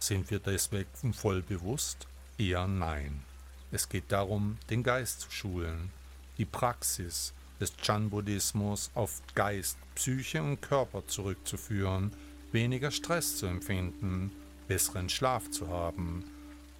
Sind 0.00 0.30
wir 0.30 0.40
deswegen 0.40 1.14
voll 1.14 1.42
bewusst? 1.42 2.08
Eher 2.38 2.66
nein. 2.66 3.22
Es 3.70 3.88
geht 3.88 4.10
darum, 4.10 4.58
den 4.68 4.82
Geist 4.82 5.20
zu 5.20 5.30
schulen, 5.30 5.90
die 6.38 6.44
Praxis 6.44 7.32
des 7.60 7.76
Chan-Buddhismus 7.76 8.90
auf 8.94 9.22
Geist, 9.36 9.78
Psyche 9.94 10.42
und 10.42 10.60
Körper 10.60 11.06
zurückzuführen, 11.06 12.12
weniger 12.50 12.90
Stress 12.90 13.36
zu 13.36 13.46
empfinden, 13.46 14.32
besseren 14.68 15.08
Schlaf 15.08 15.50
zu 15.50 15.68
haben, 15.68 16.24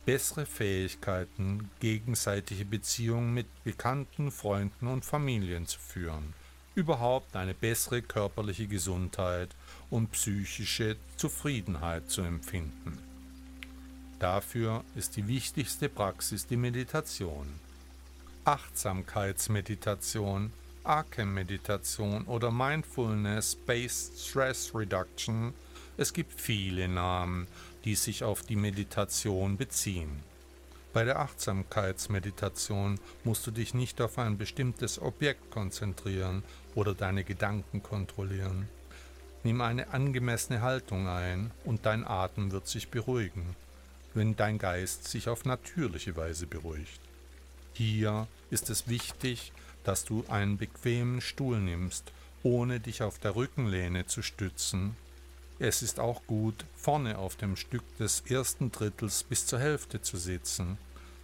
bessere 0.05 0.47
Fähigkeiten, 0.47 1.71
gegenseitige 1.81 2.65
Beziehungen 2.65 3.35
mit 3.35 3.47
Bekannten, 3.65 4.31
Freunden 4.31 4.87
und 4.87 5.05
Familien 5.05 5.67
zu 5.67 5.79
führen, 5.79 6.35
überhaupt 6.75 7.37
eine 7.37 7.55
bessere 7.55 8.03
körperliche 8.03 8.67
Gesundheit 8.67 9.51
und 9.91 10.13
psychische 10.13 10.97
Zufriedenheit 11.17 12.11
zu 12.11 12.23
empfinden. 12.23 12.99
Dafür 14.19 14.85
ist 14.95 15.17
die 15.17 15.27
wichtigste 15.27 15.89
Praxis 15.89 16.47
die 16.47 16.57
Meditation. 16.57 17.47
Achtsamkeitsmeditation, 18.45 20.53
Akem-Meditation 20.85 22.25
oder 22.27 22.51
Mindfulness-Based 22.51 24.19
Stress 24.19 24.75
Reduction. 24.75 25.53
Es 25.97 26.13
gibt 26.13 26.41
viele 26.41 26.89
Namen, 26.89 27.47
die 27.85 27.95
sich 27.95 28.25
auf 28.25 28.43
die 28.43 28.57
Meditation 28.57 29.57
beziehen. 29.57 30.23
Bei 30.93 31.05
der 31.05 31.21
Achtsamkeitsmeditation 31.21 33.01
musst 33.25 33.47
du 33.47 33.51
dich 33.51 33.73
nicht 33.73 34.01
auf 34.01 34.19
ein 34.19 34.37
bestimmtes 34.37 35.01
Objekt 35.01 35.51
konzentrieren 35.51 36.43
oder 36.75 36.95
deine 36.95 37.25
Gedanken 37.25 37.83
kontrollieren. 37.83 38.69
Nimm 39.45 39.61
eine 39.61 39.93
angemessene 39.93 40.61
Haltung 40.61 41.09
ein 41.09 41.51
und 41.65 41.87
dein 41.87 42.07
Atem 42.07 42.53
wird 42.53 42.69
sich 42.69 42.89
beruhigen 42.89 43.57
wenn 44.15 44.37
dein 44.37 44.59
Geist 44.59 45.09
sich 45.09 45.29
auf 45.29 45.45
natürliche 45.45 46.17
Weise 46.17 46.47
beruhigt. 46.47 47.01
Hier 47.75 48.27
ist 48.51 48.71
es 48.71 48.89
wichtig, 48.89 49.53
dass 49.85 50.05
du 50.05 50.25
einen 50.29 50.59
bequemen 50.59 51.21
Stuhl 51.21 51.59
nimmst, 51.59 52.13
ohne 52.43 52.81
dich 52.81 53.03
auf 53.03 53.19
der 53.19 53.35
Rückenlehne 53.35 54.07
zu 54.07 54.23
stützen. 54.23 54.97
Es 55.65 55.81
ist 55.81 56.01
auch 56.01 56.27
gut, 56.27 56.65
vorne 56.75 57.19
auf 57.19 57.37
dem 57.37 57.55
Stück 57.55 57.85
des 57.97 58.23
ersten 58.23 58.73
Drittels 58.73 59.23
bis 59.23 59.47
zur 59.47 59.61
Hälfte 59.61 60.03
zu 60.03 60.17
sitzen. 60.17 60.77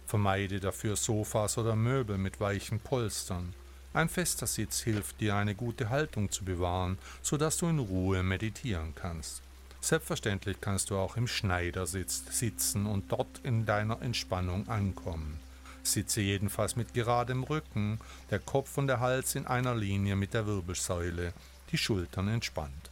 Vermeide 0.05 0.61
dafür 0.61 0.95
Sofas 0.95 1.57
oder 1.57 1.75
Möbel 1.75 2.17
mit 2.17 2.39
weichen 2.39 2.79
Polstern. 2.79 3.53
Ein 3.91 4.07
fester 4.07 4.47
Sitz 4.47 4.79
hilft 4.79 5.19
dir, 5.19 5.35
eine 5.35 5.55
gute 5.55 5.89
Haltung 5.89 6.31
zu 6.31 6.45
bewahren, 6.45 6.97
so 7.21 7.35
dass 7.35 7.57
du 7.57 7.67
in 7.67 7.79
Ruhe 7.79 8.23
meditieren 8.23 8.95
kannst. 8.95 9.41
Selbstverständlich 9.81 10.61
kannst 10.61 10.89
du 10.89 10.95
auch 10.95 11.17
im 11.17 11.27
Schneidersitz 11.27 12.23
sitzen 12.31 12.85
und 12.85 13.11
dort 13.11 13.41
in 13.43 13.65
deiner 13.65 14.01
Entspannung 14.01 14.69
ankommen. 14.69 15.37
Sitze 15.83 16.21
jedenfalls 16.21 16.77
mit 16.77 16.93
geradem 16.93 17.43
Rücken, 17.43 17.99
der 18.31 18.39
Kopf 18.39 18.77
und 18.77 18.87
der 18.87 19.01
Hals 19.01 19.35
in 19.35 19.47
einer 19.47 19.75
Linie 19.75 20.15
mit 20.15 20.33
der 20.33 20.47
Wirbelsäule, 20.47 21.33
die 21.73 21.77
Schultern 21.77 22.29
entspannt. 22.29 22.88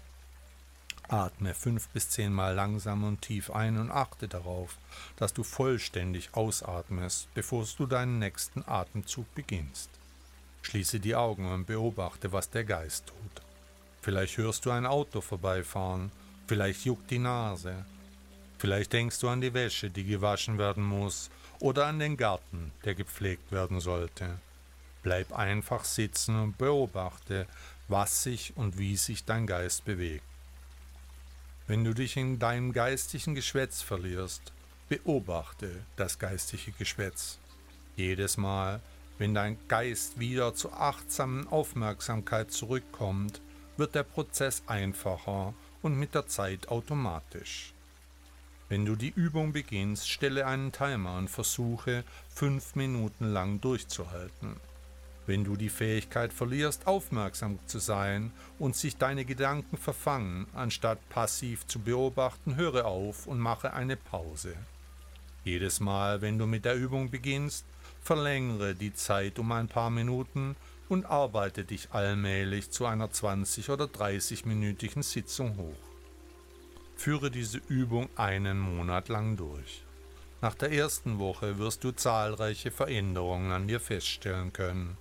Atme 1.10 1.54
fünf 1.54 1.88
bis 1.90 2.10
zehnmal 2.10 2.56
langsam 2.56 3.04
und 3.04 3.22
tief 3.22 3.52
ein 3.52 3.78
und 3.78 3.92
achte 3.92 4.28
darauf, 4.28 4.78
dass 5.16 5.34
du 5.34 5.44
vollständig 5.44 6.30
ausatmest, 6.34 7.28
bevor 7.34 7.66
du 7.78 7.86
deinen 7.86 8.20
nächsten 8.20 8.64
Atemzug 8.68 9.34
beginnst. 9.36 9.90
Schließe 10.62 11.00
die 11.00 11.16
Augen 11.16 11.52
und 11.52 11.66
beobachte, 11.66 12.32
was 12.34 12.50
der 12.50 12.66
Geist 12.66 13.08
tut. 13.08 13.42
Vielleicht 14.02 14.38
hörst 14.38 14.66
du 14.66 14.72
ein 14.72 14.86
Auto 14.86 15.22
vorbeifahren 15.22 16.12
Vielleicht 16.48 16.86
juckt 16.86 17.12
die 17.12 17.20
Nase. 17.20 17.86
Vielleicht 18.58 18.94
denkst 18.94 19.20
du 19.20 19.28
an 19.28 19.42
die 19.42 19.54
Wäsche, 19.54 19.90
die 19.90 20.06
gewaschen 20.06 20.58
werden 20.58 20.84
muss, 20.84 21.30
oder 21.60 21.88
an 21.88 22.00
den 22.00 22.16
Garten, 22.16 22.72
der 22.86 22.96
gepflegt 22.96 23.52
werden 23.52 23.82
sollte. 23.82 24.40
Bleib 25.04 25.38
einfach 25.38 25.84
sitzen 25.84 26.42
und 26.42 26.58
beobachte, 26.58 27.48
was 27.90 28.24
sich 28.24 28.56
und 28.56 28.78
wie 28.78 28.96
sich 28.96 29.26
dein 29.26 29.46
Geist 29.46 29.84
bewegt. 29.84 30.24
Wenn 31.68 31.84
du 31.84 31.94
dich 31.94 32.16
in 32.16 32.40
deinem 32.40 32.72
geistigen 32.72 33.36
Geschwätz 33.36 33.82
verlierst, 33.82 34.54
beobachte 34.88 35.70
das 35.98 36.18
geistige 36.18 36.72
Geschwätz. 36.72 37.40
Jedes 37.98 38.38
Mal, 38.38 38.80
wenn 39.18 39.34
dein 39.34 39.58
Geist 39.68 40.18
wieder 40.18 40.56
zur 40.56 40.80
achtsamen 40.80 41.46
Aufmerksamkeit 41.50 42.54
zurückkommt, 42.54 43.42
wird 43.76 43.96
der 43.96 44.04
Prozess 44.04 44.64
einfacher 44.68 45.54
und 45.82 46.00
mit 46.00 46.16
der 46.16 46.28
Zeit 46.28 46.70
automatisch. 46.70 47.74
Wenn 48.70 48.86
du 48.86 48.96
die 48.96 49.12
Übung 49.14 49.52
beginnst, 49.52 50.10
stelle 50.10 50.46
einen 50.46 50.72
Timer 50.72 51.18
und 51.18 51.30
versuche, 51.30 52.06
fünf 52.30 52.76
Minuten 52.76 53.34
lang 53.34 53.60
durchzuhalten. 53.60 54.56
Wenn 55.28 55.44
du 55.44 55.58
die 55.58 55.70
Fähigkeit 55.70 56.32
verlierst, 56.32 56.88
aufmerksam 56.88 57.60
zu 57.66 57.80
sein 57.80 58.32
und 58.60 58.78
sich 58.78 58.96
deine 58.96 59.26
Gedanken 59.26 59.76
verfangen, 59.76 60.48
anstatt 60.54 61.10
passiv 61.10 61.68
zu 61.68 61.80
beobachten, 61.80 62.56
höre 62.56 62.86
auf 62.86 63.28
und 63.28 63.38
mache 63.38 63.74
eine 63.74 63.98
Pause. 63.98 64.56
Jedes 65.44 65.82
Mal, 65.82 66.22
wenn 66.22 66.38
du 66.38 66.48
mit 66.48 66.64
der 66.64 66.76
Übung 66.76 67.12
beginnst, 67.12 67.66
verlängere 68.02 68.74
die 68.74 68.94
Zeit 68.94 69.38
um 69.38 69.52
ein 69.52 69.68
paar 69.68 69.90
Minuten 69.90 70.56
und 70.88 71.06
arbeite 71.06 71.66
dich 71.66 71.90
allmählich 71.92 72.72
zu 72.72 72.86
einer 72.86 73.12
20 73.12 73.70
oder 73.70 73.86
30-minütigen 73.86 75.04
Sitzung 75.04 75.58
hoch. 75.58 75.76
Führe 76.96 77.32
diese 77.32 77.60
Übung 77.68 78.08
einen 78.16 78.60
Monat 78.60 79.10
lang 79.10 79.36
durch. 79.36 79.84
Nach 80.42 80.56
der 80.56 80.72
ersten 80.72 81.20
Woche 81.20 81.58
wirst 81.58 81.84
du 81.84 81.92
zahlreiche 81.92 82.72
Veränderungen 82.72 83.52
an 83.52 83.68
dir 83.68 83.82
feststellen 83.82 84.54
können. 84.54 84.96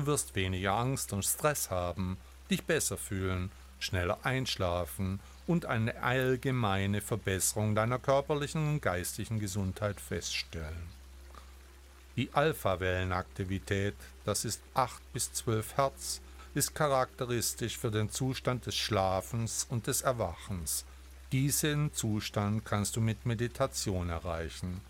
Du 0.00 0.06
wirst 0.06 0.34
weniger 0.34 0.72
Angst 0.72 1.12
und 1.12 1.26
Stress 1.26 1.70
haben, 1.70 2.16
dich 2.50 2.64
besser 2.64 2.96
fühlen, 2.96 3.50
schneller 3.80 4.16
einschlafen 4.22 5.20
und 5.46 5.66
eine 5.66 6.02
allgemeine 6.02 7.02
Verbesserung 7.02 7.74
deiner 7.74 7.98
körperlichen 7.98 8.66
und 8.66 8.80
geistigen 8.80 9.38
Gesundheit 9.40 10.00
feststellen. 10.00 10.88
Die 12.16 12.30
Alpha-Wellenaktivität, 12.32 13.94
das 14.24 14.46
ist 14.46 14.62
8 14.72 15.12
bis 15.12 15.34
12 15.34 15.76
Hertz, 15.76 16.22
ist 16.54 16.74
charakteristisch 16.74 17.76
für 17.76 17.90
den 17.90 18.08
Zustand 18.08 18.64
des 18.64 18.76
Schlafens 18.76 19.66
und 19.68 19.86
des 19.86 20.00
Erwachens 20.00 20.86
diesen 21.32 21.92
Zustand 21.94 22.64
kannst 22.64 22.96
du 22.96 23.00
mit 23.00 23.24
Meditation 23.24 24.08
erreichen. 24.08 24.80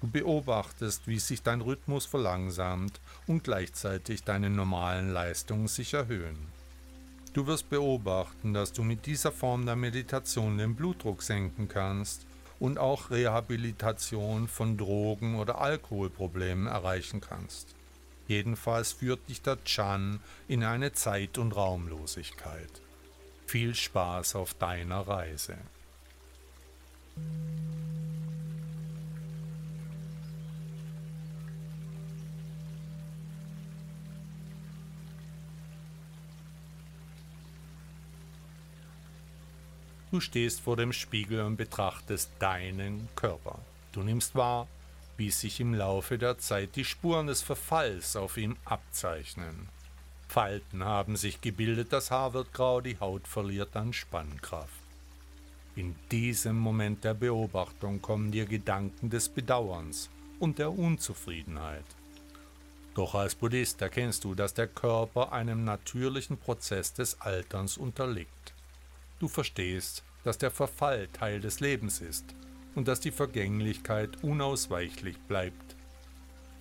Du 0.00 0.06
beobachtest, 0.06 1.08
wie 1.08 1.18
sich 1.18 1.42
dein 1.42 1.60
Rhythmus 1.60 2.06
verlangsamt 2.06 3.00
und 3.26 3.42
gleichzeitig 3.42 4.22
deine 4.22 4.48
normalen 4.48 5.12
Leistungen 5.12 5.66
sich 5.66 5.94
erhöhen. 5.94 6.38
Du 7.32 7.46
wirst 7.46 7.68
beobachten, 7.68 8.54
dass 8.54 8.72
du 8.72 8.82
mit 8.82 9.06
dieser 9.06 9.32
Form 9.32 9.66
der 9.66 9.76
Meditation 9.76 10.58
den 10.58 10.76
Blutdruck 10.76 11.22
senken 11.22 11.68
kannst 11.68 12.26
und 12.60 12.78
auch 12.78 13.10
Rehabilitation 13.10 14.48
von 14.48 14.76
Drogen- 14.76 15.36
oder 15.36 15.60
Alkoholproblemen 15.60 16.66
erreichen 16.66 17.20
kannst. 17.20 17.74
Jedenfalls 18.28 18.92
führt 18.92 19.28
dich 19.28 19.42
der 19.42 19.62
Chan 19.64 20.20
in 20.48 20.62
eine 20.62 20.92
Zeit- 20.92 21.38
und 21.38 21.52
Raumlosigkeit. 21.52 22.70
Viel 23.46 23.74
Spaß 23.74 24.34
auf 24.36 24.54
deiner 24.54 25.00
Reise. 25.00 25.56
Du 40.10 40.20
stehst 40.20 40.62
vor 40.62 40.76
dem 40.76 40.92
Spiegel 40.92 41.42
und 41.42 41.56
betrachtest 41.56 42.30
deinen 42.38 43.08
Körper. 43.14 43.58
Du 43.92 44.02
nimmst 44.02 44.34
wahr, 44.34 44.66
wie 45.18 45.30
sich 45.30 45.60
im 45.60 45.74
Laufe 45.74 46.16
der 46.16 46.38
Zeit 46.38 46.76
die 46.76 46.84
Spuren 46.84 47.26
des 47.26 47.42
Verfalls 47.42 48.16
auf 48.16 48.36
ihm 48.36 48.56
abzeichnen. 48.64 49.68
Falten 50.28 50.84
haben 50.84 51.16
sich 51.16 51.40
gebildet, 51.40 51.92
das 51.92 52.10
Haar 52.10 52.32
wird 52.32 52.52
grau, 52.52 52.80
die 52.80 52.98
Haut 53.00 53.26
verliert 53.26 53.76
an 53.76 53.92
Spannkraft. 53.92 54.82
In 55.74 55.94
diesem 56.10 56.58
Moment 56.58 57.04
der 57.04 57.14
Beobachtung 57.14 58.00
kommen 58.00 58.30
dir 58.30 58.46
Gedanken 58.46 59.10
des 59.10 59.28
Bedauerns 59.28 60.10
und 60.38 60.58
der 60.58 60.72
Unzufriedenheit. 60.72 61.84
Doch 62.94 63.14
als 63.14 63.34
Buddhist 63.34 63.80
erkennst 63.82 64.24
du, 64.24 64.34
dass 64.34 64.54
der 64.54 64.66
Körper 64.66 65.32
einem 65.32 65.64
natürlichen 65.64 66.36
Prozess 66.36 66.94
des 66.94 67.20
Alterns 67.20 67.76
unterliegt. 67.76 68.54
Du 69.18 69.28
verstehst, 69.28 70.04
dass 70.24 70.38
der 70.38 70.50
Verfall 70.50 71.08
Teil 71.08 71.40
des 71.40 71.60
Lebens 71.60 72.00
ist 72.00 72.34
und 72.74 72.86
dass 72.86 73.00
die 73.00 73.10
Vergänglichkeit 73.10 74.22
unausweichlich 74.22 75.18
bleibt. 75.28 75.76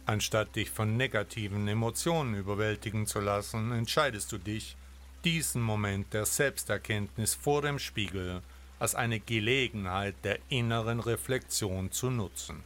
Anstatt 0.05 0.55
dich 0.55 0.71
von 0.71 0.95
negativen 0.95 1.67
Emotionen 1.67 2.33
überwältigen 2.35 3.05
zu 3.05 3.19
lassen, 3.19 3.71
entscheidest 3.71 4.31
du 4.31 4.37
dich, 4.37 4.77
diesen 5.23 5.61
Moment 5.61 6.13
der 6.13 6.25
Selbsterkenntnis 6.25 7.35
vor 7.35 7.61
dem 7.61 7.79
Spiegel 7.79 8.41
als 8.79 8.95
eine 8.95 9.19
Gelegenheit 9.19 10.15
der 10.23 10.39
inneren 10.49 10.99
Reflexion 10.99 11.91
zu 11.91 12.09
nutzen. 12.09 12.63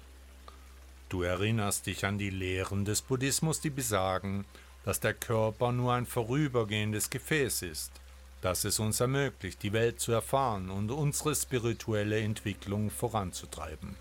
Du 1.09 1.23
erinnerst 1.23 1.87
dich 1.87 2.05
an 2.05 2.17
die 2.17 2.29
Lehren 2.29 2.85
des 2.85 3.01
Buddhismus, 3.01 3.59
die 3.59 3.69
besagen, 3.69 4.45
dass 4.85 4.99
der 4.99 5.13
Körper 5.13 5.71
nur 5.71 5.93
ein 5.93 6.05
vorübergehendes 6.05 7.09
Gefäß 7.09 7.63
ist, 7.63 8.00
das 8.41 8.65
es 8.65 8.79
uns 8.79 8.99
ermöglicht, 8.99 9.61
die 9.63 9.73
Welt 9.73 9.99
zu 9.99 10.11
erfahren 10.11 10.69
und 10.69 10.91
unsere 10.91 11.35
spirituelle 11.35 12.19
Entwicklung 12.19 12.89
voranzutreiben. 12.89 13.95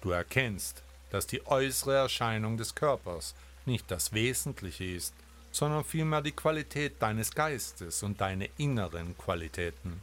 Du 0.00 0.10
erkennst, 0.10 0.82
dass 1.10 1.26
die 1.26 1.46
äußere 1.46 1.94
Erscheinung 1.94 2.56
des 2.56 2.74
Körpers 2.74 3.34
nicht 3.64 3.90
das 3.90 4.12
Wesentliche 4.12 4.84
ist, 4.84 5.14
sondern 5.52 5.84
vielmehr 5.84 6.22
die 6.22 6.32
Qualität 6.32 6.94
deines 7.00 7.32
Geistes 7.32 8.02
und 8.02 8.20
deine 8.20 8.48
inneren 8.56 9.16
Qualitäten. 9.16 10.02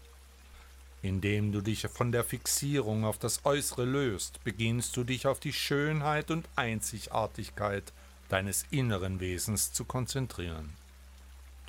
Indem 1.01 1.51
du 1.51 1.61
dich 1.61 1.87
von 1.87 2.11
der 2.11 2.23
Fixierung 2.23 3.05
auf 3.05 3.17
das 3.17 3.45
Äußere 3.45 3.85
löst, 3.85 4.43
beginnst 4.43 4.95
du 4.95 5.03
dich 5.03 5.27
auf 5.27 5.39
die 5.39 5.53
Schönheit 5.53 6.29
und 6.29 6.47
Einzigartigkeit 6.55 7.91
deines 8.29 8.65
inneren 8.69 9.19
Wesens 9.19 9.73
zu 9.73 9.85
konzentrieren. 9.85 10.73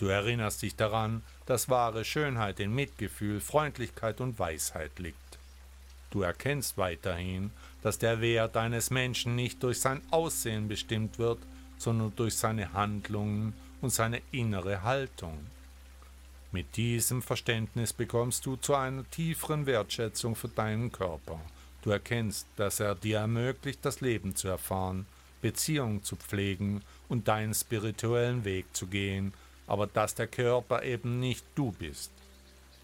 Du 0.00 0.06
erinnerst 0.06 0.62
dich 0.62 0.76
daran, 0.76 1.22
dass 1.44 1.68
wahre 1.68 2.06
Schönheit 2.06 2.58
in 2.58 2.74
Mitgefühl, 2.74 3.38
Freundlichkeit 3.38 4.22
und 4.22 4.38
Weisheit 4.38 4.98
liegt. 4.98 5.38
Du 6.08 6.22
erkennst 6.22 6.78
weiterhin, 6.78 7.50
dass 7.82 7.98
der 7.98 8.22
Wert 8.22 8.56
eines 8.56 8.88
Menschen 8.88 9.36
nicht 9.36 9.62
durch 9.62 9.78
sein 9.78 10.00
Aussehen 10.10 10.68
bestimmt 10.68 11.18
wird, 11.18 11.38
sondern 11.76 12.14
durch 12.16 12.34
seine 12.34 12.72
Handlungen 12.72 13.52
und 13.82 13.90
seine 13.90 14.22
innere 14.32 14.84
Haltung. 14.84 15.38
Mit 16.50 16.78
diesem 16.78 17.20
Verständnis 17.20 17.92
bekommst 17.92 18.46
du 18.46 18.56
zu 18.56 18.74
einer 18.74 19.04
tieferen 19.10 19.66
Wertschätzung 19.66 20.34
für 20.34 20.48
deinen 20.48 20.90
Körper. 20.90 21.38
Du 21.82 21.90
erkennst, 21.90 22.46
dass 22.56 22.80
er 22.80 22.94
dir 22.94 23.18
ermöglicht, 23.18 23.80
das 23.84 24.00
Leben 24.00 24.34
zu 24.34 24.48
erfahren, 24.48 25.04
Beziehungen 25.42 26.02
zu 26.02 26.16
pflegen 26.16 26.80
und 27.10 27.28
deinen 27.28 27.52
spirituellen 27.52 28.46
Weg 28.46 28.64
zu 28.74 28.86
gehen, 28.86 29.34
aber 29.70 29.86
dass 29.86 30.16
der 30.16 30.26
Körper 30.26 30.82
eben 30.82 31.20
nicht 31.20 31.44
du 31.54 31.70
bist. 31.70 32.10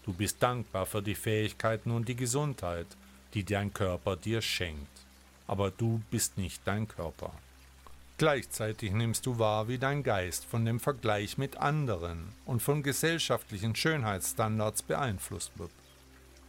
Du 0.05 0.13
bist 0.13 0.41
dankbar 0.41 0.85
für 0.85 1.01
die 1.01 1.15
Fähigkeiten 1.15 1.91
und 1.91 2.07
die 2.07 2.15
Gesundheit, 2.15 2.87
die 3.33 3.43
dein 3.43 3.73
Körper 3.73 4.15
dir 4.15 4.41
schenkt, 4.41 4.87
aber 5.47 5.69
du 5.69 6.01
bist 6.09 6.37
nicht 6.37 6.61
dein 6.63 6.87
Körper. 6.87 7.33
Gleichzeitig 8.17 8.93
nimmst 8.93 9.25
du 9.25 9.37
wahr, 9.37 9.67
wie 9.67 9.77
dein 9.77 10.01
Geist 10.01 10.45
von 10.45 10.63
dem 10.63 10.79
Vergleich 10.79 11.37
mit 11.37 11.57
anderen 11.57 12.29
und 12.45 12.61
von 12.61 12.83
gesellschaftlichen 12.83 13.75
Schönheitsstandards 13.75 14.81
beeinflusst 14.81 15.51
wird. 15.59 15.71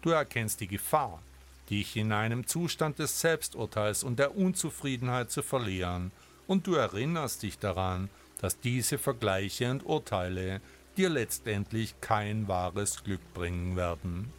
Du 0.03 0.11
erkennst 0.11 0.61
die 0.61 0.69
Gefahr, 0.69 1.21
dich 1.69 1.97
in 1.97 2.13
einem 2.13 2.47
Zustand 2.47 3.01
des 3.01 3.21
Selbsturteils 3.21 4.05
und 4.05 4.21
der 4.21 4.37
Unzufriedenheit 4.37 5.33
zu 5.33 5.43
verlieren, 5.43 6.13
und 6.47 6.69
du 6.69 6.75
erinnerst 6.75 7.43
dich 7.43 7.59
daran, 7.59 8.09
dass 8.41 8.61
diese 8.61 8.99
Vergleiche 8.99 9.71
und 9.71 9.85
Urteile 9.85 10.61
dir 10.97 11.09
letztendlich 11.09 12.01
kein 12.01 12.49
wahres 12.49 13.03
Glück 13.05 13.21
bringen 13.35 13.77
werden. 13.77 14.33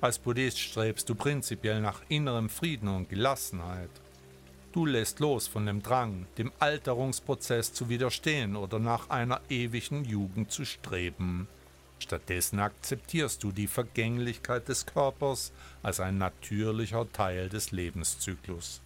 Als 0.00 0.18
Buddhist 0.18 0.58
strebst 0.58 1.08
du 1.08 1.14
prinzipiell 1.14 1.80
nach 1.80 2.00
innerem 2.08 2.48
Frieden 2.48 2.88
und 2.88 3.10
Gelassenheit. 3.10 3.90
Du 4.72 4.86
lässt 4.86 5.20
los 5.20 5.46
von 5.46 5.66
dem 5.66 5.82
Drang, 5.82 6.26
dem 6.38 6.52
Alterungsprozess 6.58 7.72
zu 7.72 7.88
widerstehen 7.88 8.56
oder 8.56 8.78
nach 8.78 9.10
einer 9.10 9.40
ewigen 9.50 10.04
Jugend 10.04 10.52
zu 10.52 10.64
streben. 10.64 11.48
Stattdessen 11.98 12.60
akzeptierst 12.60 13.42
du 13.42 13.52
die 13.52 13.66
Vergänglichkeit 13.66 14.68
des 14.68 14.86
Körpers 14.86 15.52
als 15.82 16.00
ein 16.00 16.16
natürlicher 16.16 17.10
Teil 17.12 17.48
des 17.50 17.72
Lebenszyklus. 17.72 18.80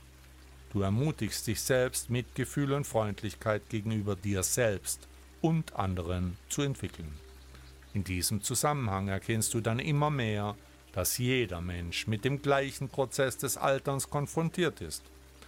Du 0.75 0.83
ermutigst 0.83 1.47
dich 1.47 1.63
selbst, 1.63 2.11
Mitgefühl 2.11 2.73
und 2.73 2.85
Freundlichkeit 2.85 3.71
gegenüber 3.71 4.17
dir 4.17 4.43
selbst 4.43 5.07
und 5.41 5.77
anderen 5.77 6.37
zu 6.49 6.63
entwickeln. 6.63 7.15
In 7.95 8.03
diesem 8.03 8.43
Zusammenhang 8.43 9.07
erkennst 9.07 9.55
du 9.55 9.61
dann 9.61 9.79
immer 9.79 10.11
mehr, 10.11 10.57
dass 10.93 11.17
jeder 11.19 11.61
Mensch 11.61 12.09
mit 12.09 12.25
dem 12.25 12.43
gleichen 12.43 12.89
Prozess 12.89 13.39
des 13.39 13.57
Alterns 13.57 14.11
konfrontiert 14.11 14.81
ist 14.81 15.05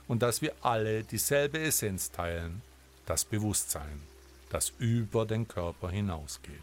und 0.06 0.22
dass 0.22 0.42
wir 0.42 0.52
alle 0.62 1.02
dieselbe 1.02 1.58
Essenz 1.58 2.12
teilen, 2.12 2.62
das 3.04 3.24
Bewusstsein, 3.24 4.02
das 4.50 4.72
über 4.78 5.26
den 5.26 5.48
Körper 5.48 5.90
hinausgeht. 5.90 6.54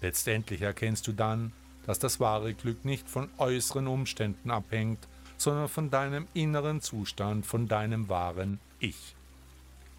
Letztendlich 0.00 0.62
erkennst 0.62 1.06
du 1.06 1.12
dann, 1.12 1.52
dass 1.84 1.98
das 1.98 2.18
wahre 2.18 2.54
Glück 2.54 2.86
nicht 2.86 3.10
von 3.10 3.28
äußeren 3.36 3.88
Umständen 3.88 4.50
abhängt, 4.50 5.06
sondern 5.42 5.68
von 5.68 5.90
deinem 5.90 6.28
inneren 6.34 6.80
Zustand, 6.80 7.44
von 7.44 7.66
deinem 7.66 8.08
wahren 8.08 8.60
Ich. 8.78 9.16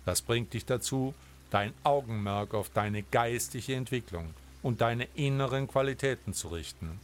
Das 0.06 0.22
bringt 0.22 0.54
dich 0.54 0.66
dazu, 0.66 1.14
dein 1.50 1.74
Augenmerk 1.84 2.54
auf 2.54 2.70
deine 2.70 3.04
geistige 3.04 3.76
Entwicklung 3.76 4.34
und 4.62 4.80
deine 4.80 5.06
inneren 5.16 5.68
Qualitäten 5.68 6.34
zu 6.34 6.48
richten. 6.48 7.00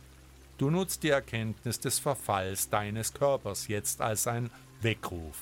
Du 0.58 0.70
nutzt 0.70 1.04
die 1.04 1.10
Erkenntnis 1.10 1.82
des 1.82 2.00
Verfalls 2.00 2.70
deines 2.70 3.14
Körpers 3.14 3.68
jetzt 3.68 4.02
als 4.02 4.26
ein 4.26 4.50
Weckruf, 4.82 5.38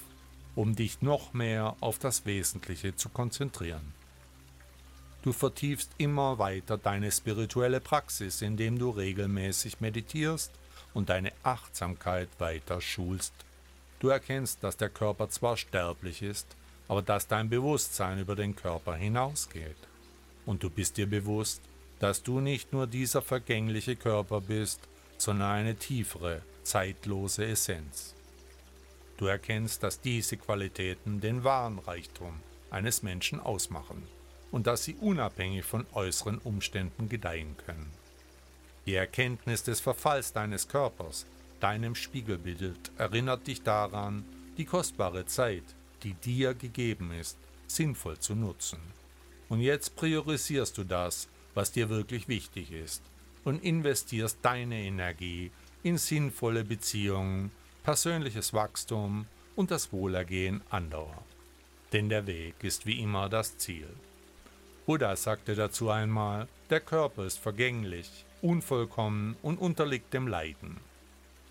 um 0.56 0.76
dich 0.76 1.02
noch 1.02 1.34
mehr 1.34 1.76
auf 1.80 2.00
das 2.00 2.26
Wesentliche 2.26 2.96
zu 2.96 3.10
konzentrieren. 3.10 3.94
Du 5.22 5.34
vertiefst 5.34 5.92
immer 5.98 6.40
weiter 6.40 6.78
deine 6.78 7.12
spirituelle 7.12 7.80
Praxis, 7.80 8.42
indem 8.42 8.80
du 8.80 8.90
regelmäßig 8.90 9.82
meditierst 9.82 10.52
und 10.94 11.10
deine 11.10 11.32
Achtsamkeit 11.44 12.30
weiter 12.40 12.82
schulst. 12.82 13.34
Du 14.00 14.10
erkennst, 14.10 14.64
dass 14.64 14.78
der 14.78 14.90
Körper 14.90 15.30
zwar 15.30 15.58
sterblich 15.58 16.22
ist, 16.22 16.48
aber 16.88 17.02
dass 17.02 17.28
dein 17.28 17.50
Bewusstsein 17.50 18.20
über 18.20 18.36
den 18.36 18.56
Körper 18.56 18.96
hinausgeht. 18.96 19.78
Und 20.46 20.64
du 20.64 20.70
bist 20.70 20.98
dir 20.98 21.08
bewusst, 21.08 21.62
dass 22.00 22.24
du 22.24 22.40
nicht 22.40 22.74
nur 22.74 22.88
dieser 22.88 23.22
vergängliche 23.22 23.96
Körper 23.96 24.42
bist, 24.42 24.80
sondern 25.18 25.52
eine 25.52 25.76
tiefere, 25.76 26.42
zeitlose 26.64 27.46
Essenz. 27.46 28.14
Du 29.18 29.26
erkennst, 29.26 29.82
dass 29.82 30.00
diese 30.00 30.38
Qualitäten 30.38 31.20
den 31.20 31.44
wahren 31.44 31.80
Reichtum 31.80 32.40
eines 32.70 33.02
Menschen 33.02 33.40
ausmachen 33.40 34.04
und 34.52 34.68
dass 34.68 34.84
sie 34.84 34.96
unabhängig 34.96 35.66
von 35.66 35.86
äußeren 35.94 36.38
Umständen 36.38 37.10
gedeihen 37.10 37.56
können. 37.66 37.92
Die 38.88 38.96
Erkenntnis 38.96 39.64
des 39.64 39.82
Verfalls 39.82 40.32
deines 40.32 40.70
Körpers, 40.70 41.26
deinem 41.60 41.94
Spiegelbild, 41.94 42.90
erinnert 42.98 43.46
dich 43.46 43.62
daran, 43.62 44.24
die 44.58 44.64
kostbare 44.64 45.26
Zeit, 45.26 45.66
die 46.04 46.14
dir 46.14 46.54
gegeben 46.54 47.12
ist, 47.12 47.38
sinnvoll 47.68 48.18
zu 48.20 48.34
nutzen. 48.34 48.80
Und 49.50 49.60
jetzt 49.60 49.98
priorisierst 49.98 50.78
du 50.78 50.86
das, 50.86 51.28
was 51.54 51.74
dir 51.74 51.90
wirklich 51.90 52.30
wichtig 52.30 52.72
ist, 52.72 53.02
und 53.44 53.62
investierst 53.62 54.38
deine 54.42 54.80
Energie 54.80 55.52
in 55.84 55.98
sinnvolle 55.98 56.64
Beziehungen, 56.64 57.52
persönliches 57.84 58.54
Wachstum 58.54 59.26
und 59.58 59.70
das 59.70 59.92
Wohlergehen 59.92 60.62
anderer. 60.70 61.24
Denn 61.92 62.08
der 62.08 62.26
Weg 62.26 62.56
ist 62.64 62.86
wie 62.86 63.02
immer 63.02 63.28
das 63.28 63.58
Ziel. 63.58 63.90
Buddha 64.86 65.18
sagte 65.18 65.56
dazu 65.56 65.90
einmal, 65.90 66.48
der 66.70 66.80
Körper 66.80 67.26
ist 67.26 67.40
vergänglich, 67.40 68.24
unvollkommen 68.48 69.36
und 69.42 69.60
unterliegt 69.60 70.14
dem 70.14 70.28
Leiden. 70.28 70.78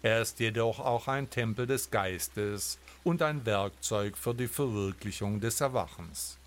Er 0.02 0.22
ist 0.22 0.40
jedoch 0.40 0.80
auch 0.80 1.08
ein 1.08 1.28
Tempel 1.28 1.66
des 1.66 1.90
Geistes 1.90 2.78
und 3.04 3.22
ein 3.22 3.44
Werkzeug 3.44 4.16
für 4.16 4.34
die 4.34 4.48
Verwirklichung 4.48 5.40
des 5.40 5.60
Erwachens. 5.60 6.38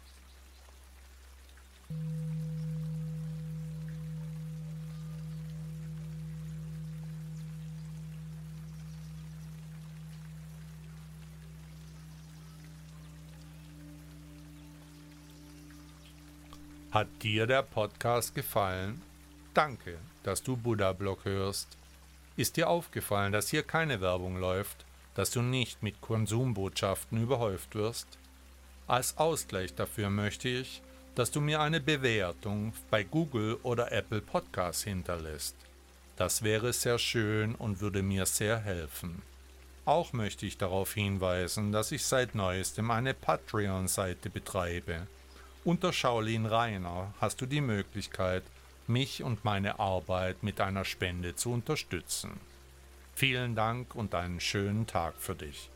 Hat 16.91 17.07
dir 17.21 17.45
der 17.45 17.61
Podcast 17.61 18.33
gefallen? 18.33 19.08
Danke, 19.53 19.97
dass 20.23 20.43
du 20.43 20.55
Buddha 20.55 20.93
Blog 20.93 21.25
hörst. 21.25 21.77
Ist 22.37 22.55
dir 22.55 22.69
aufgefallen, 22.69 23.31
dass 23.31 23.49
hier 23.49 23.63
keine 23.63 23.99
Werbung 23.99 24.37
läuft, 24.39 24.85
dass 25.15 25.31
du 25.31 25.41
nicht 25.41 25.81
mit 25.81 25.99
Konsumbotschaften 26.01 27.21
überhäuft 27.21 27.75
wirst? 27.75 28.07
Als 28.87 29.17
Ausgleich 29.17 29.73
dafür 29.73 30.09
möchte 30.09 30.49
ich, 30.49 30.81
dass 31.15 31.31
du 31.31 31.41
mir 31.41 31.59
eine 31.61 31.81
Bewertung 31.81 32.73
bei 32.89 33.03
Google 33.03 33.57
oder 33.63 33.91
Apple 33.91 34.21
Podcasts 34.21 34.83
hinterlässt. 34.83 35.55
Das 36.15 36.43
wäre 36.43 36.71
sehr 36.71 36.99
schön 36.99 37.55
und 37.55 37.81
würde 37.81 38.03
mir 38.03 38.25
sehr 38.25 38.57
helfen. 38.59 39.21
Auch 39.85 40.13
möchte 40.13 40.45
ich 40.45 40.57
darauf 40.57 40.93
hinweisen, 40.93 41.71
dass 41.71 41.91
ich 41.91 42.05
seit 42.05 42.35
neuestem 42.35 42.91
eine 42.91 43.13
Patreon-Seite 43.13 44.29
betreibe. 44.29 45.07
Unter 45.63 45.91
Shaolin 45.91 46.45
Rainer 46.45 47.13
hast 47.19 47.41
du 47.41 47.45
die 47.45 47.61
Möglichkeit, 47.61 48.43
mich 48.89 49.23
und 49.23 49.45
meine 49.45 49.79
Arbeit 49.79 50.43
mit 50.43 50.59
einer 50.59 50.83
Spende 50.83 51.35
zu 51.35 51.51
unterstützen. 51.51 52.31
Vielen 53.15 53.55
Dank 53.55 53.95
und 53.95 54.15
einen 54.15 54.39
schönen 54.39 54.87
Tag 54.87 55.13
für 55.17 55.35
dich. 55.35 55.69